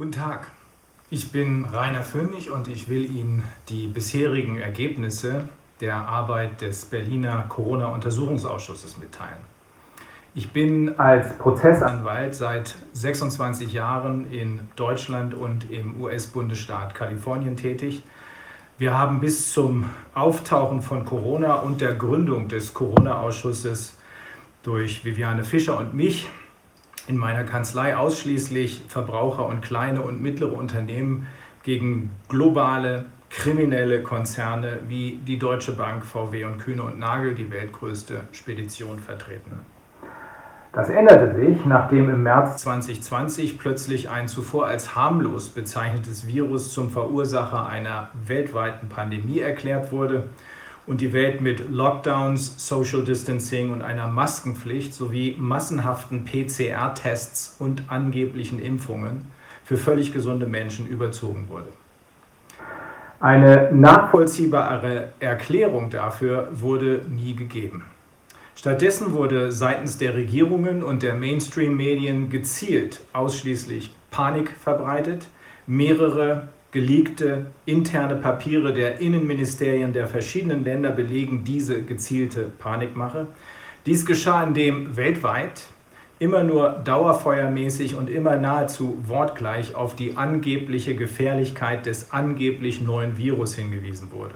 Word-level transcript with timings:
Guten 0.00 0.12
Tag, 0.12 0.46
ich 1.10 1.30
bin 1.30 1.66
Rainer 1.66 2.02
Föhnig 2.02 2.50
und 2.50 2.68
ich 2.68 2.88
will 2.88 3.14
Ihnen 3.14 3.44
die 3.68 3.86
bisherigen 3.86 4.56
Ergebnisse 4.56 5.50
der 5.82 5.96
Arbeit 5.96 6.62
des 6.62 6.86
Berliner 6.86 7.44
Corona-Untersuchungsausschusses 7.50 8.96
mitteilen. 8.96 9.36
Ich 10.34 10.52
bin 10.52 10.98
als 10.98 11.36
Prozessanwalt 11.36 12.34
seit 12.34 12.76
26 12.94 13.74
Jahren 13.74 14.32
in 14.32 14.60
Deutschland 14.74 15.34
und 15.34 15.70
im 15.70 16.00
US-Bundesstaat 16.00 16.94
Kalifornien 16.94 17.58
tätig. 17.58 18.02
Wir 18.78 18.96
haben 18.96 19.20
bis 19.20 19.52
zum 19.52 19.90
Auftauchen 20.14 20.80
von 20.80 21.04
Corona 21.04 21.56
und 21.56 21.82
der 21.82 21.94
Gründung 21.94 22.48
des 22.48 22.72
Corona-Ausschusses 22.72 23.98
durch 24.62 25.04
Viviane 25.04 25.44
Fischer 25.44 25.76
und 25.76 25.92
mich 25.92 26.26
in 27.10 27.16
meiner 27.16 27.42
Kanzlei 27.42 27.96
ausschließlich 27.96 28.84
Verbraucher 28.86 29.44
und 29.44 29.62
kleine 29.62 30.00
und 30.00 30.22
mittlere 30.22 30.52
Unternehmen 30.52 31.26
gegen 31.64 32.12
globale 32.28 33.06
kriminelle 33.30 34.04
Konzerne 34.04 34.78
wie 34.86 35.18
die 35.26 35.36
Deutsche 35.36 35.72
Bank, 35.72 36.04
VW 36.04 36.44
und 36.44 36.58
Kühne 36.58 36.84
und 36.84 37.00
Nagel, 37.00 37.34
die 37.34 37.50
weltgrößte 37.50 38.20
Spedition, 38.30 39.00
vertreten. 39.00 39.58
Das 40.72 40.88
änderte 40.88 41.34
sich, 41.34 41.64
nachdem 41.66 42.08
im 42.10 42.22
März 42.22 42.62
2020 42.62 43.58
plötzlich 43.58 44.08
ein 44.08 44.28
zuvor 44.28 44.68
als 44.68 44.94
harmlos 44.94 45.48
bezeichnetes 45.48 46.28
Virus 46.28 46.72
zum 46.72 46.90
Verursacher 46.90 47.66
einer 47.66 48.10
weltweiten 48.24 48.88
Pandemie 48.88 49.40
erklärt 49.40 49.90
wurde 49.90 50.28
und 50.90 51.00
die 51.00 51.12
Welt 51.12 51.40
mit 51.40 51.70
Lockdowns, 51.70 52.66
Social 52.66 53.04
Distancing 53.04 53.70
und 53.70 53.80
einer 53.80 54.08
Maskenpflicht 54.08 54.92
sowie 54.92 55.36
massenhaften 55.38 56.24
PCR-Tests 56.24 57.54
und 57.60 57.84
angeblichen 57.86 58.58
Impfungen 58.58 59.30
für 59.62 59.76
völlig 59.76 60.12
gesunde 60.12 60.46
Menschen 60.46 60.88
überzogen 60.88 61.48
wurde. 61.48 61.68
Eine 63.20 63.70
nachvollziehbare 63.72 65.12
Erklärung 65.20 65.90
dafür 65.90 66.48
wurde 66.50 67.02
nie 67.08 67.36
gegeben. 67.36 67.84
Stattdessen 68.56 69.12
wurde 69.12 69.52
seitens 69.52 69.96
der 69.96 70.14
Regierungen 70.14 70.82
und 70.82 71.04
der 71.04 71.14
Mainstream-Medien 71.14 72.30
gezielt 72.30 73.00
ausschließlich 73.12 73.94
Panik 74.10 74.50
verbreitet, 74.60 75.28
mehrere 75.68 76.48
geleakte 76.72 77.46
interne 77.66 78.16
Papiere 78.16 78.72
der 78.72 79.00
Innenministerien 79.00 79.92
der 79.92 80.06
verschiedenen 80.06 80.64
Länder 80.64 80.90
belegen 80.90 81.42
diese 81.44 81.82
gezielte 81.82 82.44
Panikmache. 82.58 83.26
Dies 83.86 84.06
geschah, 84.06 84.42
indem 84.42 84.96
weltweit 84.96 85.62
immer 86.20 86.44
nur 86.44 86.70
dauerfeuermäßig 86.84 87.96
und 87.96 88.10
immer 88.10 88.36
nahezu 88.36 88.98
wortgleich 89.06 89.74
auf 89.74 89.96
die 89.96 90.16
angebliche 90.16 90.94
Gefährlichkeit 90.94 91.86
des 91.86 92.12
angeblich 92.12 92.82
neuen 92.82 93.16
Virus 93.16 93.54
hingewiesen 93.54 94.12
wurde. 94.12 94.34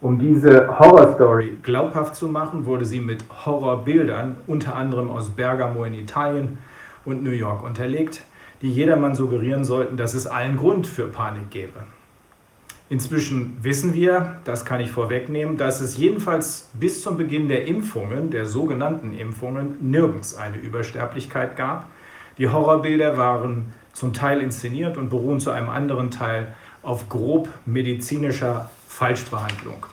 Um 0.00 0.18
diese 0.18 0.78
Horrorstory 0.78 1.58
glaubhaft 1.62 2.16
zu 2.16 2.28
machen, 2.28 2.64
wurde 2.64 2.84
sie 2.84 3.00
mit 3.00 3.24
Horrorbildern, 3.44 4.36
unter 4.46 4.76
anderem 4.76 5.10
aus 5.10 5.30
Bergamo 5.30 5.84
in 5.84 5.94
Italien 5.94 6.58
und 7.04 7.22
New 7.22 7.32
York, 7.32 7.62
unterlegt 7.62 8.24
die 8.62 8.72
jedermann 8.72 9.14
suggerieren 9.14 9.64
sollten, 9.64 9.96
dass 9.96 10.14
es 10.14 10.26
allen 10.26 10.56
Grund 10.56 10.86
für 10.86 11.06
Panik 11.08 11.50
gäbe. 11.50 11.84
Inzwischen 12.90 13.58
wissen 13.62 13.92
wir, 13.92 14.38
das 14.44 14.64
kann 14.64 14.80
ich 14.80 14.90
vorwegnehmen, 14.90 15.58
dass 15.58 15.80
es 15.80 15.98
jedenfalls 15.98 16.70
bis 16.72 17.02
zum 17.02 17.18
Beginn 17.18 17.48
der 17.48 17.66
Impfungen, 17.66 18.30
der 18.30 18.46
sogenannten 18.46 19.12
Impfungen, 19.12 19.76
nirgends 19.90 20.34
eine 20.34 20.56
Übersterblichkeit 20.56 21.54
gab. 21.56 21.86
Die 22.38 22.48
Horrorbilder 22.48 23.18
waren 23.18 23.74
zum 23.92 24.14
Teil 24.14 24.40
inszeniert 24.40 24.96
und 24.96 25.10
beruhen 25.10 25.38
zu 25.38 25.50
einem 25.50 25.68
anderen 25.68 26.10
Teil 26.10 26.54
auf 26.82 27.08
grob 27.10 27.48
medizinischer 27.66 28.70
Falschbehandlung. 28.86 29.84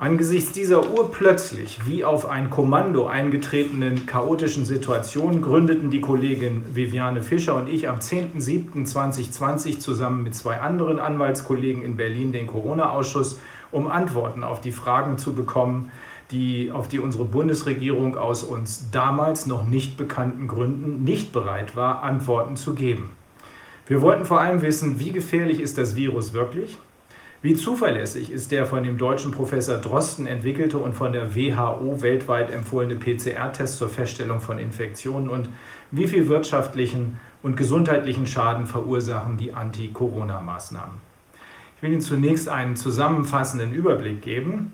Angesichts 0.00 0.52
dieser 0.52 0.92
urplötzlich 0.92 1.80
wie 1.84 2.04
auf 2.04 2.24
ein 2.24 2.50
Kommando 2.50 3.08
eingetretenen 3.08 4.06
chaotischen 4.06 4.64
Situation 4.64 5.42
gründeten 5.42 5.90
die 5.90 6.00
Kollegin 6.00 6.64
Viviane 6.72 7.20
Fischer 7.20 7.56
und 7.56 7.68
ich 7.68 7.88
am 7.88 7.98
10.07.2020 7.98 9.80
zusammen 9.80 10.22
mit 10.22 10.36
zwei 10.36 10.60
anderen 10.60 11.00
Anwaltskollegen 11.00 11.82
in 11.82 11.96
Berlin 11.96 12.30
den 12.30 12.46
Corona-Ausschuss, 12.46 13.40
um 13.72 13.88
Antworten 13.88 14.44
auf 14.44 14.60
die 14.60 14.70
Fragen 14.70 15.18
zu 15.18 15.34
bekommen, 15.34 15.90
die, 16.30 16.70
auf 16.70 16.86
die 16.86 17.00
unsere 17.00 17.24
Bundesregierung 17.24 18.16
aus 18.16 18.44
uns 18.44 18.92
damals 18.92 19.46
noch 19.46 19.66
nicht 19.66 19.96
bekannten 19.96 20.46
Gründen 20.46 21.02
nicht 21.02 21.32
bereit 21.32 21.74
war, 21.74 22.04
Antworten 22.04 22.54
zu 22.54 22.74
geben. 22.74 23.10
Wir 23.88 24.00
wollten 24.00 24.26
vor 24.26 24.40
allem 24.40 24.62
wissen, 24.62 25.00
wie 25.00 25.10
gefährlich 25.10 25.58
ist 25.58 25.76
das 25.76 25.96
Virus 25.96 26.34
wirklich? 26.34 26.78
Wie 27.40 27.54
zuverlässig 27.54 28.32
ist 28.32 28.50
der 28.50 28.66
von 28.66 28.82
dem 28.82 28.98
deutschen 28.98 29.30
Professor 29.30 29.78
Drosten 29.78 30.26
entwickelte 30.26 30.78
und 30.78 30.94
von 30.94 31.12
der 31.12 31.36
WHO 31.36 32.02
weltweit 32.02 32.50
empfohlene 32.50 32.96
PCR-Test 32.96 33.78
zur 33.78 33.88
Feststellung 33.88 34.40
von 34.40 34.58
Infektionen 34.58 35.28
und 35.28 35.48
wie 35.92 36.08
viel 36.08 36.28
wirtschaftlichen 36.28 37.20
und 37.44 37.56
gesundheitlichen 37.56 38.26
Schaden 38.26 38.66
verursachen 38.66 39.36
die 39.36 39.54
Anti-Corona-Maßnahmen? 39.54 40.96
Ich 41.76 41.82
will 41.82 41.92
Ihnen 41.92 42.00
zunächst 42.00 42.48
einen 42.48 42.74
zusammenfassenden 42.74 43.72
Überblick 43.72 44.20
geben 44.20 44.72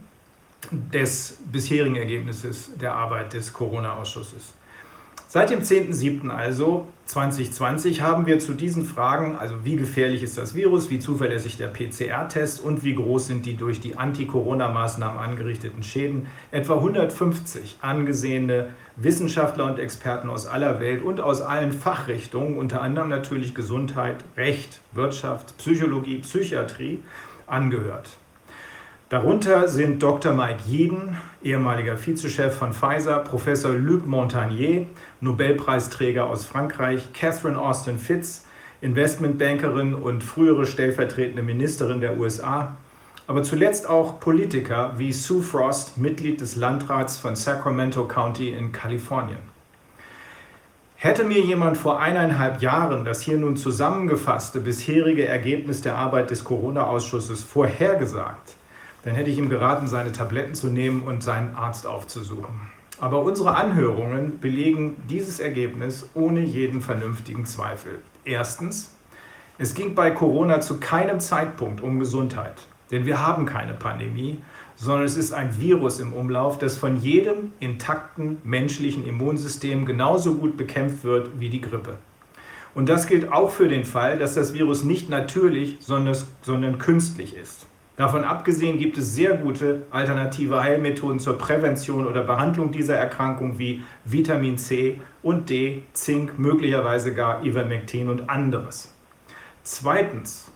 des 0.71 1.39
bisherigen 1.53 1.97
Ergebnisses 1.97 2.71
der 2.81 2.95
Arbeit 2.95 3.35
des 3.35 3.53
Corona-Ausschusses. 3.53 4.55
Seit 5.35 5.51
dem 5.51 5.63
10.07. 5.63 6.31
also 6.31 6.87
2020 7.07 8.03
haben 8.03 8.25
wir 8.25 8.39
zu 8.39 8.55
diesen 8.55 8.85
Fragen, 8.85 9.35
also 9.35 9.65
wie 9.65 9.75
gefährlich 9.75 10.23
ist 10.23 10.39
das 10.39 10.55
Virus, 10.55 10.91
wie 10.91 11.01
zuverlässig 11.01 11.57
der 11.57 11.67
PCR-Test 11.67 12.61
und 12.61 12.85
wie 12.85 12.95
groß 12.95 13.27
sind 13.27 13.45
die 13.45 13.57
durch 13.57 13.81
die 13.81 13.97
Anti-Corona-Maßnahmen 13.97 15.19
angerichteten 15.19 15.83
Schäden, 15.83 16.29
etwa 16.53 16.75
150 16.75 17.79
angesehene 17.81 18.69
Wissenschaftler 18.95 19.65
und 19.65 19.81
Experten 19.81 20.31
aus 20.31 20.47
aller 20.47 20.79
Welt 20.79 21.03
und 21.03 21.21
aus 21.21 21.41
allen 21.41 21.73
Fachrichtungen, 21.73 22.57
unter 22.57 22.81
anderem 22.81 23.09
natürlich 23.09 23.57
Gesundheit, 23.57 24.19
Recht, 24.37 24.83
Wirtschaft, 24.93 25.59
Psychologie, 25.59 26.19
Psychiatrie, 26.19 27.01
angehört. 27.49 28.09
Darunter 29.11 29.69
sind 29.69 30.03
Dr. 30.03 30.33
Mike 30.33 30.61
Jeden, 30.67 31.19
ehemaliger 31.43 31.97
Vizechef 31.97 32.57
von 32.57 32.73
Pfizer, 32.73 33.19
Professor 33.19 33.73
Luc 33.73 34.07
Montagnier, 34.07 34.87
Nobelpreisträger 35.25 36.27
aus 36.27 36.45
Frankreich, 36.45 37.13
Catherine 37.13 37.59
Austin 37.59 37.99
Fitz, 37.99 38.45
Investmentbankerin 38.81 39.95
und 39.95 40.23
frühere 40.23 40.67
stellvertretende 40.67 41.43
Ministerin 41.43 42.01
der 42.01 42.19
USA, 42.19 42.77
aber 43.27 43.43
zuletzt 43.43 43.89
auch 43.89 44.21
Politiker 44.21 44.93
wie 44.99 45.13
Sue 45.13 45.43
Frost, 45.43 45.97
Mitglied 45.97 46.43
des 46.43 46.57
Landrats 46.57 47.17
von 47.17 47.35
Sacramento 47.35 48.07
County 48.07 48.51
in 48.51 48.71
Kalifornien. 48.71 49.39
Hätte 50.97 51.25
mir 51.25 51.41
jemand 51.41 51.79
vor 51.79 52.01
eineinhalb 52.01 52.61
Jahren 52.61 53.05
das 53.05 53.23
hier 53.23 53.39
nun 53.39 53.57
zusammengefasste 53.57 54.61
bisherige 54.61 55.27
Ergebnis 55.27 55.81
der 55.81 55.97
Arbeit 55.97 56.31
des 56.31 56.45
Corona-Ausschusses 56.45 57.43
vorhergesagt, 57.43 58.57
dann 59.05 59.15
hätte 59.15 59.31
ich 59.31 59.39
ihm 59.39 59.49
geraten, 59.49 59.87
seine 59.87 60.13
Tabletten 60.13 60.55
zu 60.55 60.69
nehmen 60.69 61.03
und 61.03 61.23
seinen 61.23 61.55
Arzt 61.57 61.87
aufzusuchen. 61.87 62.74
Aber 63.01 63.23
unsere 63.23 63.57
Anhörungen 63.57 64.39
belegen 64.39 64.97
dieses 65.09 65.41
Ergebnis 65.41 66.09
ohne 66.15 66.41
jeden 66.41 66.81
vernünftigen 66.81 67.45
Zweifel. 67.45 68.01
Erstens, 68.25 68.95
es 69.59 69.75
ging 69.75 69.95
bei 69.95 70.11
Corona 70.11 70.61
zu 70.61 70.79
keinem 70.79 71.21
Zeitpunkt 71.21 71.81
um 71.81 71.99
Gesundheit, 71.99 72.55
denn 72.91 73.05
wir 73.05 73.25
haben 73.25 73.47
keine 73.47 73.75
Pandemie, 73.75 74.43
sondern 74.77 75.05
es 75.05 75.17
ist 75.17 75.33
ein 75.33 75.61
Virus 75.61 76.01
im 76.01 76.13
Umlauf, 76.13 76.59
das 76.59 76.77
von 76.77 76.97
jedem 76.97 77.53
intakten 77.61 78.39
menschlichen 78.45 79.07
Immunsystem 79.07 79.87
genauso 79.87 80.35
gut 80.35 80.57
bekämpft 80.57 81.05
wird 81.05 81.41
wie 81.41 81.51
die 81.51 81.61
Grippe. 81.61 81.99
Und 82.75 82.89
das 82.89 83.07
gilt 83.07 83.33
auch 83.33 83.51
für 83.51 83.69
den 83.69 83.85
Fall, 83.85 84.19
dass 84.19 84.35
das 84.35 84.53
Virus 84.53 84.83
nicht 84.83 85.09
natürlich, 85.09 85.79
sondern, 85.81 86.17
sondern 86.43 86.79
künstlich 86.79 87.37
ist. 87.37 87.67
Davon 87.97 88.25
abgesehen 88.25 88.79
gibt 88.79 88.99
es 88.99 89.15
sehr 89.15 89.37
gute 89.37 89.87
alternative 89.91 90.61
Heilmethoden 90.61 91.21
zur 91.21 91.39
Prävention 91.39 92.07
oder 92.09 92.25
Behandlung 92.25 92.73
dieser 92.73 92.97
Erkrankung 92.97 93.59
wie 93.59 93.85
Vitamin 94.05 94.59
C 94.59 95.01
und 95.23 95.49
D, 95.49 95.83
Zink, 95.93 96.37
möglicherweise 96.37 97.15
gar 97.15 97.45
Ivermectin 97.45 98.09
und 98.09 98.29
anderes. 98.29 98.93
Zweitens, 99.63 100.51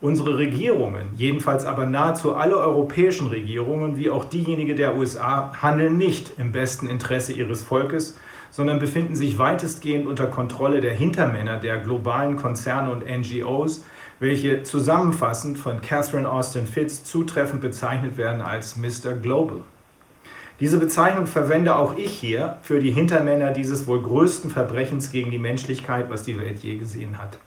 unsere 0.00 0.38
Regierungen, 0.38 1.10
jedenfalls 1.16 1.64
aber 1.64 1.86
nahezu 1.86 2.34
alle 2.34 2.56
europäischen 2.56 3.28
Regierungen 3.28 3.96
wie 3.96 4.10
auch 4.10 4.24
diejenige 4.24 4.74
der 4.74 4.96
USA, 4.96 5.52
handeln 5.62 5.96
nicht 5.96 6.32
im 6.36 6.50
besten 6.50 6.88
Interesse 6.88 7.32
ihres 7.32 7.62
Volkes, 7.62 8.18
sondern 8.50 8.80
befinden 8.80 9.14
sich 9.14 9.38
weitestgehend 9.38 10.06
unter 10.06 10.26
Kontrolle 10.26 10.80
der 10.80 10.94
Hintermänner 10.94 11.58
der 11.58 11.78
globalen 11.78 12.36
Konzerne 12.36 12.90
und 12.90 13.04
NGOs, 13.06 13.84
welche 14.18 14.62
zusammenfassend 14.62 15.58
von 15.58 15.80
Catherine 15.80 16.30
Austin 16.30 16.66
Fitz 16.66 17.04
zutreffend 17.04 17.60
bezeichnet 17.60 18.16
werden 18.16 18.40
als 18.40 18.76
Mr. 18.76 19.12
Global. 19.14 19.60
Diese 20.58 20.78
Bezeichnung 20.78 21.26
verwende 21.26 21.76
auch 21.76 21.98
ich 21.98 22.12
hier 22.12 22.56
für 22.62 22.80
die 22.80 22.90
Hintermänner 22.90 23.50
dieses 23.50 23.86
wohl 23.86 24.02
größten 24.02 24.50
Verbrechens 24.50 25.12
gegen 25.12 25.30
die 25.30 25.38
Menschlichkeit, 25.38 26.08
was 26.08 26.22
die 26.22 26.38
Welt 26.38 26.60
je 26.60 26.78
gesehen 26.78 27.18
hat. 27.18 27.38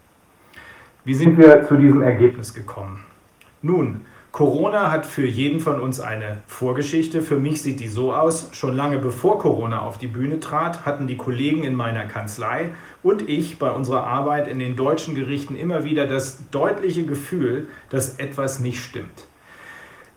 Wie 1.05 1.15
sind 1.15 1.37
wir 1.37 1.67
zu 1.67 1.75
diesem 1.75 2.03
Ergebnis 2.03 2.53
gekommen? 2.53 3.03
Nun, 3.63 4.01
Corona 4.31 4.91
hat 4.91 5.07
für 5.07 5.25
jeden 5.25 5.59
von 5.59 5.81
uns 5.81 5.99
eine 5.99 6.43
Vorgeschichte. 6.45 7.23
Für 7.23 7.37
mich 7.37 7.63
sieht 7.63 7.79
die 7.79 7.87
so 7.87 8.13
aus. 8.13 8.49
Schon 8.51 8.75
lange 8.75 8.99
bevor 8.99 9.39
Corona 9.39 9.81
auf 9.81 9.97
die 9.97 10.07
Bühne 10.07 10.39
trat, 10.39 10.85
hatten 10.85 11.07
die 11.07 11.17
Kollegen 11.17 11.63
in 11.63 11.73
meiner 11.73 12.05
Kanzlei 12.05 12.69
und 13.01 13.27
ich 13.27 13.57
bei 13.57 13.71
unserer 13.71 14.05
Arbeit 14.05 14.47
in 14.47 14.59
den 14.59 14.75
deutschen 14.75 15.15
Gerichten 15.15 15.55
immer 15.55 15.83
wieder 15.83 16.05
das 16.05 16.47
deutliche 16.51 17.05
Gefühl, 17.05 17.69
dass 17.89 18.19
etwas 18.19 18.59
nicht 18.59 18.83
stimmt. 18.83 19.27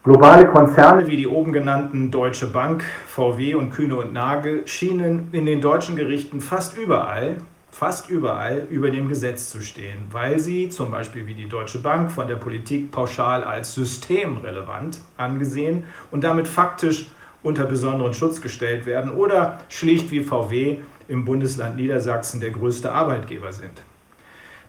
Globale 0.04 0.46
Konzerne 0.46 1.06
wie 1.06 1.16
die 1.16 1.28
oben 1.28 1.52
genannten 1.52 2.10
Deutsche 2.10 2.48
Bank, 2.48 2.84
VW 3.06 3.54
und 3.54 3.70
Kühne 3.70 3.96
und 3.96 4.12
Nagel 4.12 4.66
schienen 4.66 5.28
in 5.32 5.46
den 5.46 5.60
deutschen 5.60 5.96
Gerichten 5.96 6.40
fast 6.40 6.76
überall, 6.76 7.36
fast 7.72 8.10
überall 8.10 8.66
über 8.70 8.90
dem 8.90 9.08
Gesetz 9.08 9.50
zu 9.50 9.62
stehen, 9.62 10.04
weil 10.12 10.38
sie 10.38 10.68
zum 10.68 10.90
Beispiel 10.90 11.26
wie 11.26 11.34
die 11.34 11.48
Deutsche 11.48 11.78
Bank 11.78 12.12
von 12.12 12.28
der 12.28 12.36
Politik 12.36 12.92
pauschal 12.92 13.42
als 13.42 13.74
systemrelevant 13.74 15.00
angesehen 15.16 15.84
und 16.10 16.22
damit 16.22 16.46
faktisch 16.46 17.06
unter 17.42 17.64
besonderen 17.64 18.14
Schutz 18.14 18.40
gestellt 18.40 18.86
werden 18.86 19.10
oder 19.10 19.58
schlicht 19.68 20.10
wie 20.10 20.22
VW 20.22 20.78
im 21.08 21.24
Bundesland 21.24 21.76
Niedersachsen 21.76 22.40
der 22.40 22.50
größte 22.50 22.92
Arbeitgeber 22.92 23.52
sind. 23.52 23.82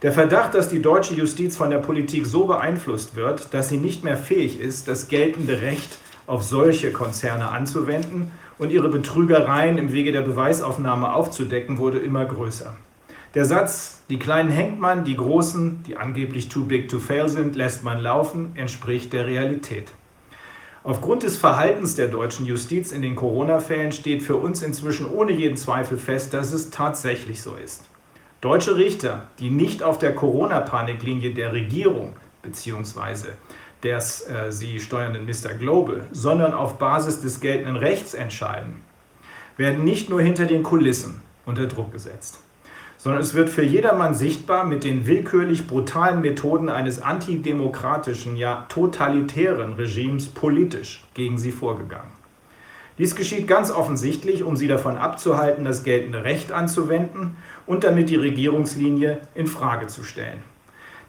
Der 0.01 0.11
Verdacht, 0.11 0.55
dass 0.55 0.69
die 0.69 0.81
deutsche 0.81 1.13
Justiz 1.13 1.55
von 1.55 1.69
der 1.69 1.77
Politik 1.77 2.25
so 2.25 2.45
beeinflusst 2.45 3.15
wird, 3.15 3.53
dass 3.53 3.69
sie 3.69 3.77
nicht 3.77 4.03
mehr 4.03 4.17
fähig 4.17 4.59
ist, 4.59 4.87
das 4.87 5.07
geltende 5.07 5.61
Recht 5.61 5.97
auf 6.25 6.43
solche 6.43 6.91
Konzerne 6.91 7.49
anzuwenden 7.49 8.31
und 8.57 8.71
ihre 8.71 8.89
Betrügereien 8.89 9.77
im 9.77 9.91
Wege 9.91 10.11
der 10.11 10.21
Beweisaufnahme 10.21 11.13
aufzudecken, 11.13 11.77
wurde 11.77 11.99
immer 11.99 12.25
größer. 12.25 12.73
Der 13.33 13.45
Satz, 13.45 14.03
die 14.11 14.19
Kleinen 14.19 14.49
hängt 14.49 14.79
man, 14.79 15.05
die 15.05 15.15
Großen, 15.15 15.81
die 15.87 15.97
angeblich 15.97 16.49
too 16.49 16.65
big 16.65 16.87
to 16.87 16.99
fail 16.99 17.27
sind, 17.27 17.55
lässt 17.55 17.83
man 17.83 17.99
laufen, 17.99 18.51
entspricht 18.55 19.11
der 19.11 19.25
Realität. 19.25 19.91
Aufgrund 20.83 21.23
des 21.23 21.37
Verhaltens 21.37 21.95
der 21.95 22.09
deutschen 22.09 22.45
Justiz 22.45 22.91
in 22.91 23.01
den 23.01 23.15
Corona-Fällen 23.15 23.91
steht 23.91 24.21
für 24.21 24.35
uns 24.35 24.61
inzwischen 24.61 25.09
ohne 25.09 25.31
jeden 25.31 25.57
Zweifel 25.57 25.97
fest, 25.97 26.33
dass 26.35 26.53
es 26.53 26.69
tatsächlich 26.69 27.41
so 27.41 27.55
ist. 27.55 27.89
Deutsche 28.41 28.75
Richter, 28.75 29.29
die 29.39 29.49
nicht 29.49 29.81
auf 29.81 29.97
der 29.97 30.13
Corona-Paniklinie 30.13 31.33
der 31.33 31.53
Regierung 31.53 32.17
bzw. 32.43 33.29
des 33.81 34.27
äh, 34.27 34.51
sie 34.51 34.79
steuernden 34.79 35.25
Mr. 35.25 35.55
Global, 35.55 36.05
sondern 36.11 36.53
auf 36.53 36.77
Basis 36.77 37.21
des 37.21 37.39
geltenden 37.39 37.77
Rechts 37.77 38.13
entscheiden, 38.13 38.81
werden 39.57 39.83
nicht 39.83 40.09
nur 40.09 40.21
hinter 40.21 40.45
den 40.45 40.61
Kulissen 40.61 41.21
unter 41.45 41.65
Druck 41.65 41.93
gesetzt, 41.93 42.39
sondern 43.03 43.21
es 43.21 43.33
wird 43.33 43.49
für 43.49 43.65
jedermann 43.65 44.15
sichtbar 44.15 44.63
mit 44.63 44.85
den 44.85 45.05
willkürlich 45.05 45.67
brutalen 45.67 46.21
Methoden 46.21 46.69
eines 46.69 47.01
antidemokratischen, 47.01 48.37
ja 48.37 48.65
totalitären 48.69 49.73
Regimes 49.73 50.27
politisch 50.27 51.03
gegen 51.13 51.37
sie 51.37 51.51
vorgegangen. 51.51 52.13
Dies 52.97 53.17
geschieht 53.17 53.45
ganz 53.45 53.71
offensichtlich, 53.71 54.43
um 54.43 54.55
sie 54.55 54.69
davon 54.69 54.95
abzuhalten, 54.95 55.65
das 55.65 55.83
geltende 55.83 56.23
Recht 56.23 56.53
anzuwenden 56.53 57.35
und 57.65 57.83
damit 57.83 58.09
die 58.09 58.15
Regierungslinie 58.15 59.19
in 59.35 59.47
Frage 59.47 59.87
zu 59.87 60.05
stellen. 60.05 60.41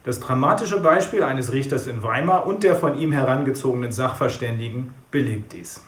Das 0.03 0.19
dramatische 0.19 0.81
Beispiel 0.81 1.23
eines 1.23 1.53
Richters 1.53 1.87
in 1.87 2.03
Weimar 2.03 2.45
und 2.45 2.63
der 2.63 2.75
von 2.75 2.99
ihm 2.99 3.13
herangezogenen 3.13 3.93
Sachverständigen 3.93 4.93
belegt 5.11 5.53
dies. 5.53 5.81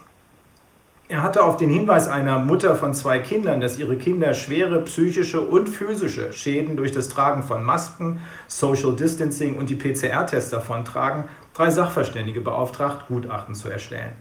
Er 1.10 1.24
hatte 1.24 1.42
auf 1.42 1.56
den 1.56 1.70
Hinweis 1.70 2.10
einer 2.10 2.38
Mutter 2.38 2.76
von 2.76 2.94
zwei 2.94 3.20
Kindern, 3.20 3.62
dass 3.62 3.80
ihre 3.80 3.96
Kinder 3.96 4.34
schwere 4.34 4.82
psychische 4.82 5.40
und 5.40 5.70
physische 5.70 6.34
Schäden 6.34 6.76
durch 6.76 6.92
das 6.92 7.08
Tragen 7.08 7.44
von 7.44 7.64
Masken, 7.64 8.20
Social 8.48 8.94
Distancing 8.94 9.56
und 9.56 9.70
die 9.70 9.78
PCR-Tests 9.78 10.50
davontragen, 10.50 11.24
drei 11.54 11.70
Sachverständige 11.70 12.42
beauftragt, 12.42 13.08
Gutachten 13.08 13.56
zu 13.56 13.70
erstellen. 13.70 14.12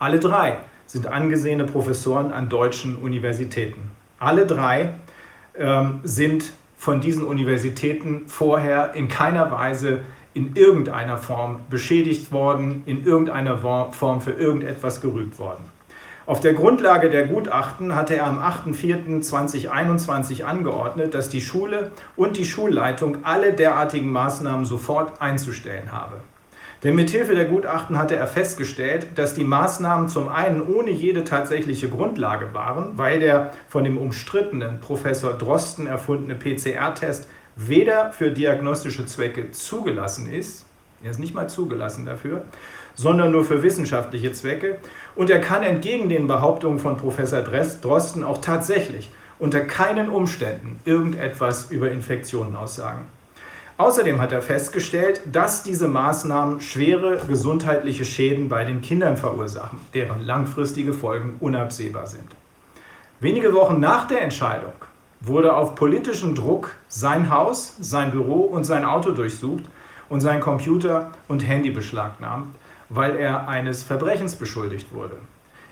Alle 0.00 0.18
drei 0.18 0.58
sind 0.86 1.06
angesehene 1.06 1.66
Professoren 1.66 2.32
an 2.32 2.48
deutschen 2.48 2.96
Universitäten. 2.96 3.92
Alle 4.18 4.44
drei 4.44 4.94
ähm, 5.56 6.00
sind 6.02 6.52
von 6.76 7.00
diesen 7.00 7.24
Universitäten 7.24 8.26
vorher 8.26 8.94
in 8.94 9.06
keiner 9.06 9.52
Weise 9.52 10.00
in 10.34 10.56
irgendeiner 10.56 11.18
Form 11.18 11.60
beschädigt 11.70 12.32
worden, 12.32 12.82
in 12.86 13.04
irgendeiner 13.04 13.58
Form 13.92 14.20
für 14.20 14.32
irgendetwas 14.32 15.00
gerügt 15.00 15.38
worden. 15.38 15.77
Auf 16.28 16.38
der 16.40 16.52
Grundlage 16.52 17.08
der 17.08 17.26
Gutachten 17.26 17.94
hatte 17.94 18.16
er 18.16 18.26
am 18.26 18.38
8.4.2021 18.38 20.42
angeordnet, 20.42 21.14
dass 21.14 21.30
die 21.30 21.40
Schule 21.40 21.92
und 22.16 22.36
die 22.36 22.44
Schulleitung 22.44 23.24
alle 23.24 23.54
derartigen 23.54 24.12
Maßnahmen 24.12 24.66
sofort 24.66 25.22
einzustellen 25.22 25.90
habe. 25.90 26.16
Denn 26.84 26.96
mithilfe 26.96 27.34
der 27.34 27.46
Gutachten 27.46 27.96
hatte 27.96 28.14
er 28.14 28.26
festgestellt, 28.26 29.06
dass 29.14 29.32
die 29.32 29.44
Maßnahmen 29.44 30.10
zum 30.10 30.28
einen 30.28 30.60
ohne 30.60 30.90
jede 30.90 31.24
tatsächliche 31.24 31.88
Grundlage 31.88 32.52
waren, 32.52 32.98
weil 32.98 33.20
der 33.20 33.52
von 33.66 33.84
dem 33.84 33.96
umstrittenen 33.96 34.80
Professor 34.80 35.32
Drosten 35.32 35.86
erfundene 35.86 36.34
PCR-Test 36.34 37.26
weder 37.56 38.12
für 38.12 38.32
diagnostische 38.32 39.06
Zwecke 39.06 39.50
zugelassen 39.52 40.30
ist, 40.30 40.66
er 41.02 41.12
ist 41.12 41.20
nicht 41.20 41.34
mal 41.34 41.48
zugelassen 41.48 42.06
dafür, 42.06 42.44
sondern 42.94 43.30
nur 43.30 43.44
für 43.44 43.62
wissenschaftliche 43.62 44.32
Zwecke. 44.32 44.78
Und 45.18 45.30
er 45.30 45.40
kann 45.40 45.64
entgegen 45.64 46.08
den 46.08 46.28
Behauptungen 46.28 46.78
von 46.78 46.96
Professor 46.96 47.42
Drosten 47.42 48.22
auch 48.22 48.38
tatsächlich 48.38 49.10
unter 49.40 49.62
keinen 49.62 50.10
Umständen 50.10 50.78
irgendetwas 50.84 51.72
über 51.72 51.90
Infektionen 51.90 52.54
aussagen. 52.54 53.06
Außerdem 53.78 54.20
hat 54.20 54.30
er 54.30 54.42
festgestellt, 54.42 55.22
dass 55.26 55.64
diese 55.64 55.88
Maßnahmen 55.88 56.60
schwere 56.60 57.20
gesundheitliche 57.26 58.04
Schäden 58.04 58.48
bei 58.48 58.64
den 58.64 58.80
Kindern 58.80 59.16
verursachen, 59.16 59.80
deren 59.92 60.24
langfristige 60.24 60.92
Folgen 60.92 61.34
unabsehbar 61.40 62.06
sind. 62.06 62.30
Wenige 63.18 63.52
Wochen 63.54 63.80
nach 63.80 64.06
der 64.06 64.22
Entscheidung 64.22 64.74
wurde 65.20 65.56
auf 65.56 65.74
politischen 65.74 66.36
Druck 66.36 66.76
sein 66.86 67.28
Haus, 67.28 67.74
sein 67.80 68.12
Büro 68.12 68.42
und 68.42 68.62
sein 68.62 68.84
Auto 68.84 69.10
durchsucht 69.10 69.64
und 70.08 70.20
sein 70.20 70.38
Computer 70.38 71.10
und 71.26 71.40
Handy 71.40 71.70
beschlagnahmt, 71.70 72.54
weil 72.88 73.16
er 73.16 73.48
eines 73.48 73.82
Verbrechens 73.82 74.36
beschuldigt 74.36 74.92
wurde. 74.92 75.16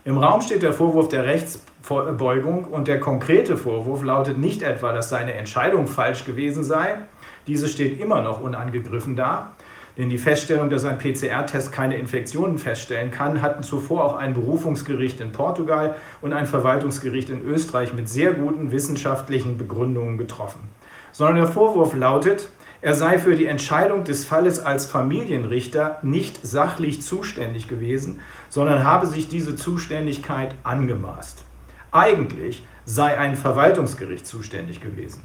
Im 0.05 0.19
Raum 0.19 0.41
steht 0.41 0.63
der 0.63 0.73
Vorwurf 0.73 1.09
der 1.09 1.25
Rechtsbeugung 1.25 2.65
und 2.65 2.87
der 2.87 3.01
konkrete 3.01 3.57
Vorwurf 3.57 4.05
lautet 4.05 4.39
nicht 4.39 4.63
etwa, 4.63 4.93
dass 4.93 5.09
seine 5.09 5.35
Entscheidung 5.35 5.89
falsch 5.89 6.25
gewesen 6.25 6.63
sei, 6.63 6.99
diese 7.47 7.69
steht 7.69 8.01
immer 8.01 8.23
noch 8.23 8.41
unangegriffen 8.41 9.17
da, 9.17 9.53
denn 9.97 10.11
die 10.11 10.19
Feststellung, 10.19 10.69
dass 10.69 10.85
ein 10.85 10.99
PCR-Test 10.99 11.73
keine 11.73 11.97
Infektionen 11.97 12.59
feststellen 12.59 13.11
kann, 13.11 13.41
hatten 13.41 13.63
zuvor 13.63 14.05
auch 14.05 14.17
ein 14.17 14.35
Berufungsgericht 14.35 15.21
in 15.21 15.33
Portugal 15.33 15.97
und 16.21 16.35
ein 16.35 16.47
Verwaltungsgericht 16.47 17.31
in 17.31 17.43
Österreich 17.43 17.95
mit 17.95 18.09
sehr 18.09 18.35
guten 18.35 18.73
wissenschaftlichen 18.73 19.57
Begründungen 19.57 20.19
getroffen. 20.19 20.69
Sondern 21.13 21.37
der 21.37 21.47
Vorwurf 21.47 21.95
lautet, 21.95 22.51
er 22.81 22.95
sei 22.95 23.19
für 23.19 23.37
die 23.37 23.47
Entscheidung 23.47 24.05
des 24.05 24.25
Falles 24.25 24.61
als 24.61 24.87
Familienrichter 24.87 25.99
nicht 26.03 26.47
sachlich 26.47 27.03
zuständig 27.03 27.69
gewesen, 27.69 28.21
sondern 28.49 28.85
habe 28.85 29.07
sich 29.07 29.29
diese 29.29 29.57
Zuständigkeit 29.57 30.55
angemaßt. 30.63 31.45
Eigentlich 31.93 32.65
sei 32.85 33.19
ein 33.19 33.37
Verwaltungsgericht 33.37 34.27
zuständig 34.27 34.81
gewesen. 34.81 35.23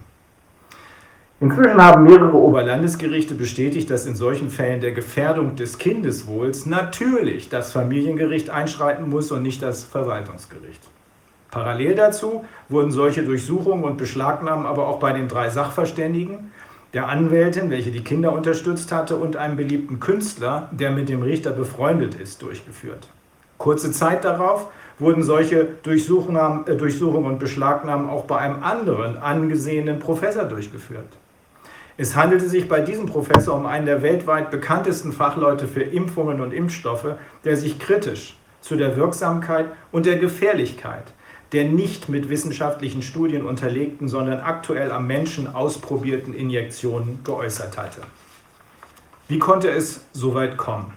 Inzwischen 1.41 1.83
haben 1.83 2.03
mehrere 2.03 2.37
Oberlandesgerichte 2.37 3.33
bestätigt, 3.33 3.89
dass 3.89 4.05
in 4.05 4.15
solchen 4.15 4.51
Fällen 4.51 4.79
der 4.79 4.91
Gefährdung 4.91 5.55
des 5.55 5.79
Kindeswohls 5.79 6.67
natürlich 6.67 7.49
das 7.49 7.71
Familiengericht 7.71 8.51
einschreiten 8.51 9.09
muss 9.09 9.31
und 9.31 9.41
nicht 9.41 9.63
das 9.63 9.83
Verwaltungsgericht. 9.83 10.81
Parallel 11.49 11.95
dazu 11.95 12.45
wurden 12.69 12.91
solche 12.91 13.23
Durchsuchungen 13.23 13.83
und 13.83 13.97
Beschlagnahmen 13.97 14.67
aber 14.67 14.87
auch 14.87 14.99
bei 14.99 15.13
den 15.13 15.27
drei 15.27 15.49
Sachverständigen, 15.49 16.51
der 16.93 17.07
Anwältin, 17.07 17.69
welche 17.69 17.91
die 17.91 18.03
Kinder 18.03 18.33
unterstützt 18.33 18.91
hatte, 18.91 19.15
und 19.15 19.37
einem 19.37 19.55
beliebten 19.55 19.99
Künstler, 19.99 20.69
der 20.71 20.91
mit 20.91 21.09
dem 21.09 21.21
Richter 21.21 21.51
befreundet 21.51 22.15
ist, 22.15 22.41
durchgeführt. 22.41 23.07
Kurze 23.57 23.91
Zeit 23.91 24.25
darauf 24.25 24.67
wurden 24.99 25.23
solche 25.23 25.67
Durchsuchungen, 25.83 26.67
äh, 26.67 26.75
Durchsuchungen 26.75 27.31
und 27.31 27.39
Beschlagnahmen 27.39 28.09
auch 28.09 28.25
bei 28.25 28.37
einem 28.37 28.63
anderen 28.63 29.17
angesehenen 29.17 29.99
Professor 29.99 30.43
durchgeführt. 30.45 31.07
Es 31.97 32.15
handelte 32.15 32.49
sich 32.49 32.67
bei 32.67 32.81
diesem 32.81 33.05
Professor 33.05 33.55
um 33.55 33.65
einen 33.65 33.85
der 33.85 34.01
weltweit 34.01 34.49
bekanntesten 34.49 35.11
Fachleute 35.11 35.67
für 35.67 35.83
Impfungen 35.83 36.41
und 36.41 36.53
Impfstoffe, 36.53 37.15
der 37.43 37.57
sich 37.57 37.79
kritisch 37.79 38.37
zu 38.61 38.75
der 38.75 38.95
Wirksamkeit 38.97 39.67
und 39.91 40.05
der 40.05 40.17
Gefährlichkeit 40.17 41.03
der 41.53 41.65
nicht 41.65 42.07
mit 42.07 42.29
wissenschaftlichen 42.29 43.01
Studien 43.01 43.45
unterlegten, 43.45 44.07
sondern 44.07 44.39
aktuell 44.39 44.91
am 44.91 45.07
Menschen 45.07 45.53
ausprobierten 45.53 46.33
Injektionen 46.33 47.19
geäußert 47.23 47.77
hatte. 47.77 48.01
Wie 49.27 49.39
konnte 49.39 49.69
es 49.69 50.05
so 50.13 50.33
weit 50.33 50.57
kommen? 50.57 50.93